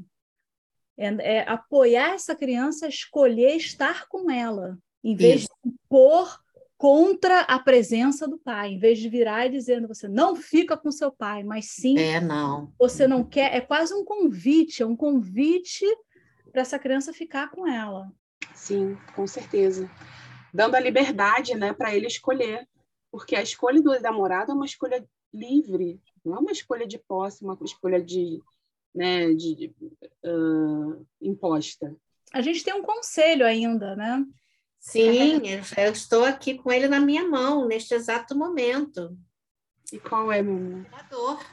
É, 0.98 1.38
é 1.38 1.50
apoiar 1.50 2.14
essa 2.16 2.36
criança 2.36 2.88
a 2.88 2.90
escolher 2.90 3.56
estar 3.56 4.08
com 4.08 4.32
ela, 4.32 4.80
em 5.04 5.16
vez 5.16 5.42
Isso. 5.42 5.50
de 5.64 5.70
impor 5.70 6.44
contra 6.80 7.42
a 7.42 7.60
presença 7.60 8.26
do 8.26 8.38
pai, 8.38 8.70
em 8.70 8.80
vez 8.80 9.00
de 9.00 9.10
virar 9.10 9.46
e 9.46 9.50
dizendo 9.50 9.86
você 9.86 10.08
não 10.08 10.34
fica 10.34 10.78
com 10.78 10.90
seu 10.90 11.12
pai, 11.12 11.44
mas 11.44 11.72
sim 11.72 12.00
é 12.00 12.22
não. 12.22 12.74
Você 12.80 13.06
não 13.06 13.22
quer, 13.22 13.54
é 13.54 13.60
quase 13.60 13.94
um 13.94 14.06
convite, 14.06 14.82
é 14.82 14.86
um 14.86 14.96
convite 14.96 15.86
para 16.54 16.62
essa 16.62 16.80
criança 16.80 17.12
ficar 17.12 17.52
com 17.52 17.68
ela. 17.68 18.10
Sim, 18.56 18.98
com 19.14 19.28
certeza. 19.28 19.92
Dando 20.54 20.76
a 20.76 20.80
liberdade, 20.80 21.54
né, 21.54 21.74
para 21.74 21.94
ele 21.94 22.08
escolher, 22.08 22.66
porque 23.12 23.36
a 23.36 23.44
escolha 23.44 23.82
do 23.82 24.00
namorado 24.00 24.54
é 24.54 24.56
uma 24.56 24.66
escolha 24.66 25.06
livre, 25.34 26.00
não 26.24 26.38
é 26.38 26.40
uma 26.40 26.52
escolha 26.54 26.88
de 26.88 26.98
posse, 26.98 27.44
uma 27.44 27.58
escolha 27.62 28.02
de, 28.02 28.42
né, 28.96 29.34
de 29.34 29.76
uh, 30.26 31.06
imposta. 31.22 31.94
A 32.32 32.40
gente 32.40 32.64
tem 32.64 32.74
um 32.74 32.84
conselho 32.84 33.46
ainda, 33.46 33.98
né? 33.98 34.26
Sim, 34.80 35.42
eu 35.78 35.92
estou 35.92 36.24
aqui 36.24 36.56
com 36.56 36.72
ele 36.72 36.88
na 36.88 37.00
minha 37.00 37.28
mão 37.28 37.68
neste 37.68 37.94
exato 37.94 38.36
momento. 38.36 39.18
E 39.92 40.00
qual 40.00 40.32
é, 40.32 40.42
meu 40.42 40.80
Imperador. 40.80 41.46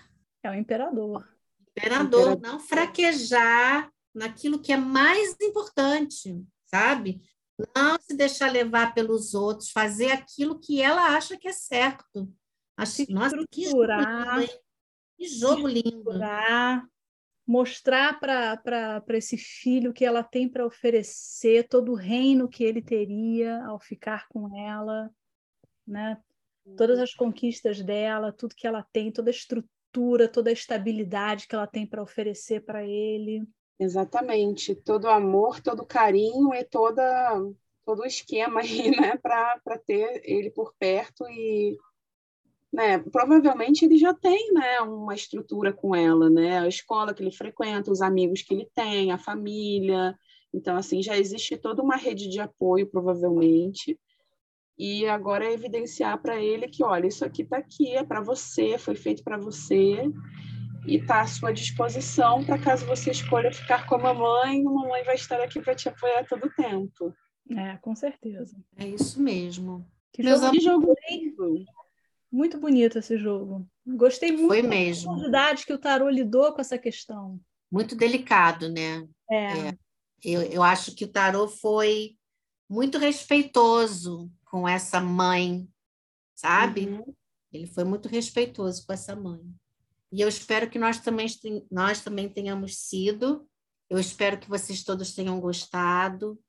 É 0.43 0.51
o 0.51 0.55
imperador. 0.55 1.29
Imperador, 1.77 2.21
imperador. 2.21 2.41
não 2.41 2.61
fraquejar 2.61 3.91
naquilo 4.15 4.61
que 4.61 4.73
é 4.73 4.77
mais 4.77 5.37
importante, 5.43 6.43
sabe? 6.65 7.21
Não 7.75 7.99
se 8.01 8.15
deixar 8.15 8.53
levar 8.53 8.95
pelos 8.95 9.35
outros, 9.35 9.71
fazer 9.71 10.13
aquilo 10.13 10.59
que 10.59 10.81
ela 10.81 11.17
acha 11.17 11.37
que 11.37 11.49
é 11.49 11.53
certo. 11.53 12.33
Acho, 12.77 13.11
nossa, 13.11 13.37
que 13.51 13.65
jogo 13.65 13.85
lindo, 13.85 14.63
que 15.17 15.29
jogo 15.29 15.67
lindo. 15.67 16.11
Mostrar 17.47 18.19
para 18.19 19.03
esse 19.11 19.37
filho 19.37 19.93
que 19.93 20.05
ela 20.05 20.23
tem 20.23 20.49
para 20.49 20.67
oferecer, 20.67 21.69
todo 21.69 21.93
o 21.93 21.97
reino 21.97 22.49
que 22.49 22.65
ele 22.65 22.83
teria 22.83 23.65
ao 23.65 23.79
ficar 23.79 24.27
com 24.29 24.57
ela, 24.59 25.11
né? 25.87 26.21
todas 26.75 26.99
as 26.99 27.15
conquistas 27.15 27.81
dela, 27.83 28.33
tudo 28.33 28.57
que 28.57 28.67
ela 28.67 28.85
tem, 28.93 29.13
toda 29.13 29.31
a 29.31 29.33
estrutura, 29.33 30.29
toda 30.29 30.51
a 30.51 30.53
estabilidade 30.53 31.47
que 31.47 31.55
ela 31.55 31.67
tem 31.67 31.87
para 31.87 32.03
oferecer 32.03 32.65
para 32.65 32.85
ele. 32.85 33.47
Exatamente, 33.79 34.75
todo 34.75 35.05
o 35.05 35.11
amor, 35.11 35.61
todo 35.61 35.81
o 35.81 35.87
carinho 35.87 36.53
e 36.55 36.65
toda, 36.65 37.03
todo 37.85 38.01
o 38.01 38.07
esquema 38.07 38.61
aí, 38.61 38.91
né, 38.99 39.17
para 39.19 39.79
ter 39.87 40.23
ele 40.25 40.51
por 40.51 40.75
perto 40.79 41.29
e 41.29 41.77
né, 42.73 42.99
provavelmente 42.99 43.85
ele 43.85 43.97
já 43.97 44.13
tem 44.13 44.53
né, 44.53 44.81
uma 44.81 45.15
estrutura 45.15 45.73
com 45.73 45.95
ela, 45.95 46.29
né, 46.29 46.59
a 46.59 46.69
escola 46.69 47.15
que 47.15 47.23
ele 47.23 47.33
frequenta, 47.33 47.91
os 47.91 48.03
amigos 48.03 48.43
que 48.43 48.53
ele 48.53 48.69
tem, 48.75 49.13
a 49.13 49.19
família. 49.19 50.15
Então, 50.53 50.77
assim, 50.77 51.03
já 51.03 51.17
existe 51.17 51.57
toda 51.57 51.83
uma 51.83 51.97
rede 51.97 52.29
de 52.29 52.41
apoio, 52.41 52.87
provavelmente. 52.87 53.99
E 54.79 55.07
agora 55.07 55.47
é 55.47 55.53
evidenciar 55.53 56.21
para 56.21 56.41
ele 56.41 56.69
que, 56.69 56.85
olha, 56.85 57.07
isso 57.07 57.25
aqui 57.25 57.43
está 57.43 57.57
aqui, 57.57 57.95
é 57.95 58.05
para 58.05 58.21
você, 58.21 58.77
foi 58.77 58.95
feito 58.95 59.23
para 59.25 59.39
você 59.39 60.03
e 60.87 60.97
está 60.97 61.23
à 61.23 61.27
sua 61.27 61.53
disposição 61.53 62.45
para 62.45 62.59
caso 62.59 62.87
você 62.87 63.11
escolha 63.11 63.53
ficar 63.53 63.87
com 63.87 63.97
a 63.97 63.99
mamãe, 63.99 64.61
a 64.61 64.71
mamãe 64.71 65.03
vai 65.03 65.17
estar 65.17 65.41
aqui 65.41 65.61
para 65.61 65.75
te 65.75 65.89
apoiar 65.89 66.25
todo 66.27 66.47
o 66.47 66.55
tempo. 66.55 67.13
É, 67.51 67.77
com 67.79 67.95
certeza. 67.95 68.57
É 68.77 68.87
isso 68.87 69.21
mesmo. 69.21 69.87
Que 70.13 70.23
Meus 70.23 70.41
jogo, 70.41 70.61
jogo 70.61 70.95
lindo. 71.09 71.65
Muito 72.31 72.59
bonito 72.59 72.99
esse 72.99 73.17
jogo. 73.17 73.67
Gostei 73.87 74.33
muito 74.33 74.49
Foi 74.49 74.63
mesmo. 74.63 75.05
da 75.05 75.13
profundidade 75.13 75.67
que 75.67 75.73
o 75.73 75.79
tarô 75.79 76.09
lidou 76.09 76.53
com 76.53 76.61
essa 76.61 76.79
questão. 76.79 77.41
Muito 77.71 77.95
delicado, 77.95 78.69
né? 78.69 79.07
É. 79.31 79.69
é. 79.69 79.79
Eu, 80.25 80.43
eu 80.43 80.63
acho 80.63 80.95
que 80.95 81.05
o 81.05 81.09
tarô 81.09 81.47
foi 81.47 82.17
muito 82.69 82.99
respeitoso 82.99 84.31
com 84.45 84.67
essa 84.67 85.01
mãe, 85.01 85.69
sabe? 86.35 86.87
Uhum. 86.87 87.15
Ele 87.53 87.67
foi 87.67 87.85
muito 87.85 88.09
respeitoso 88.09 88.85
com 88.85 88.93
essa 88.93 89.15
mãe. 89.15 89.41
E 90.13 90.21
eu 90.21 90.29
espero 90.29 90.69
que 90.69 90.79
nós 90.79 91.01
também, 91.01 91.27
nós 91.71 92.01
também 92.01 92.29
tenhamos 92.29 92.79
sido. 92.79 93.47
Eu 93.89 93.99
espero 93.99 94.39
que 94.39 94.49
vocês 94.49 94.83
todos 94.83 95.15
tenham 95.15 95.41
gostado. 95.41 96.41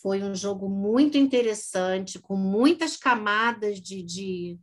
Foi 0.00 0.22
um 0.22 0.34
jogo 0.34 0.68
muito 0.68 1.16
interessante, 1.16 2.18
com 2.18 2.36
muitas 2.36 2.96
camadas 2.96 3.80
de, 3.80 4.02
de 4.02 4.58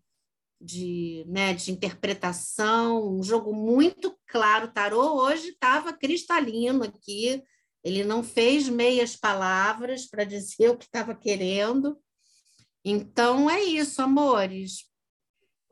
de, 0.60 1.24
né, 1.28 1.54
de 1.54 1.72
interpretação, 1.72 3.18
um 3.18 3.24
jogo 3.24 3.54
muito 3.54 4.16
claro. 4.28 4.68
O 4.68 4.72
tarô 4.72 5.22
hoje 5.22 5.50
estava 5.50 5.94
cristalino 5.94 6.84
aqui, 6.84 7.42
ele 7.84 8.04
não 8.04 8.24
fez 8.24 8.68
meias 8.68 9.16
palavras 9.16 10.06
para 10.06 10.24
dizer 10.24 10.70
o 10.70 10.78
que 10.78 10.86
estava 10.86 11.16
querendo. 11.16 11.98
Então 12.84 13.50
é 13.50 13.64
isso, 13.64 14.02
amores. 14.02 14.90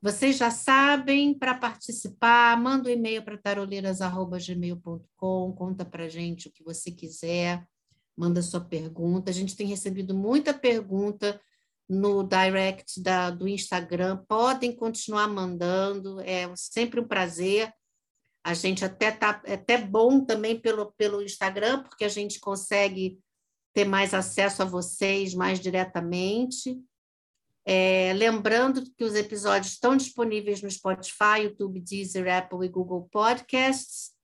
Vocês 0.01 0.37
já 0.37 0.49
sabem, 0.51 1.33
para 1.33 1.55
participar, 1.55 2.57
manda 2.61 2.87
um 2.87 2.93
e-mail 2.93 3.21
para 3.23 3.37
taroleiras.gmail.com, 3.37 5.53
conta 5.53 5.83
para 5.83 6.07
gente 6.07 6.47
o 6.47 6.51
que 6.51 6.63
você 6.63 6.91
quiser, 6.91 7.67
manda 8.15 8.41
sua 8.41 8.61
pergunta. 8.61 9.29
A 9.31 9.33
gente 9.33 9.53
tem 9.55 9.67
recebido 9.67 10.15
muita 10.15 10.53
pergunta 10.53 11.41
no 11.89 12.23
direct 12.23 13.01
da, 13.01 13.29
do 13.29 13.47
Instagram, 13.47 14.23
podem 14.27 14.75
continuar 14.75 15.27
mandando, 15.27 16.19
é 16.21 16.51
sempre 16.55 16.99
um 16.99 17.07
prazer. 17.07 17.71
A 18.43 18.53
gente 18.53 18.83
até 18.83 19.11
tá 19.11 19.41
é 19.45 19.53
até 19.53 19.77
bom 19.77 20.23
também 20.23 20.59
pelo, 20.59 20.91
pelo 20.93 21.21
Instagram, 21.21 21.83
porque 21.83 22.05
a 22.05 22.09
gente 22.09 22.39
consegue 22.39 23.19
ter 23.73 23.85
mais 23.85 24.13
acesso 24.13 24.61
a 24.61 24.65
vocês 24.65 25.33
mais 25.33 25.59
diretamente. 25.59 26.81
É, 27.65 28.13
lembrando 28.13 28.81
que 28.95 29.03
os 29.03 29.13
episódios 29.13 29.73
estão 29.73 29.95
disponíveis 29.95 30.61
no 30.61 30.71
Spotify, 30.71 31.43
YouTube, 31.43 31.81
Deezer, 31.81 32.33
Apple 32.33 32.65
e 32.65 32.69
Google 32.69 33.07
Podcasts. 33.11 34.16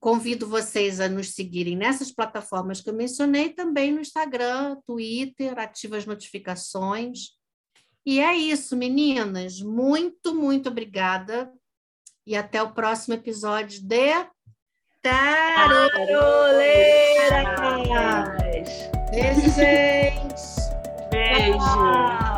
Convido 0.00 0.46
vocês 0.46 1.00
a 1.00 1.08
nos 1.08 1.34
seguirem 1.34 1.76
nessas 1.76 2.12
plataformas 2.12 2.80
que 2.80 2.90
eu 2.90 2.94
mencionei, 2.94 3.50
também 3.50 3.92
no 3.92 4.00
Instagram, 4.00 4.76
Twitter, 4.86 5.58
ativa 5.58 5.96
as 5.96 6.06
notificações. 6.06 7.30
E 8.06 8.20
é 8.20 8.34
isso, 8.34 8.76
meninas. 8.76 9.60
Muito, 9.60 10.34
muito 10.34 10.68
obrigada. 10.68 11.50
E 12.26 12.36
até 12.36 12.62
o 12.62 12.72
próximo 12.72 13.14
episódio 13.14 13.82
de 13.82 14.26
Taroleiras! 15.02 16.24
Beijo, 19.10 19.50
gente! 19.54 20.34
Beijo! 21.10 22.33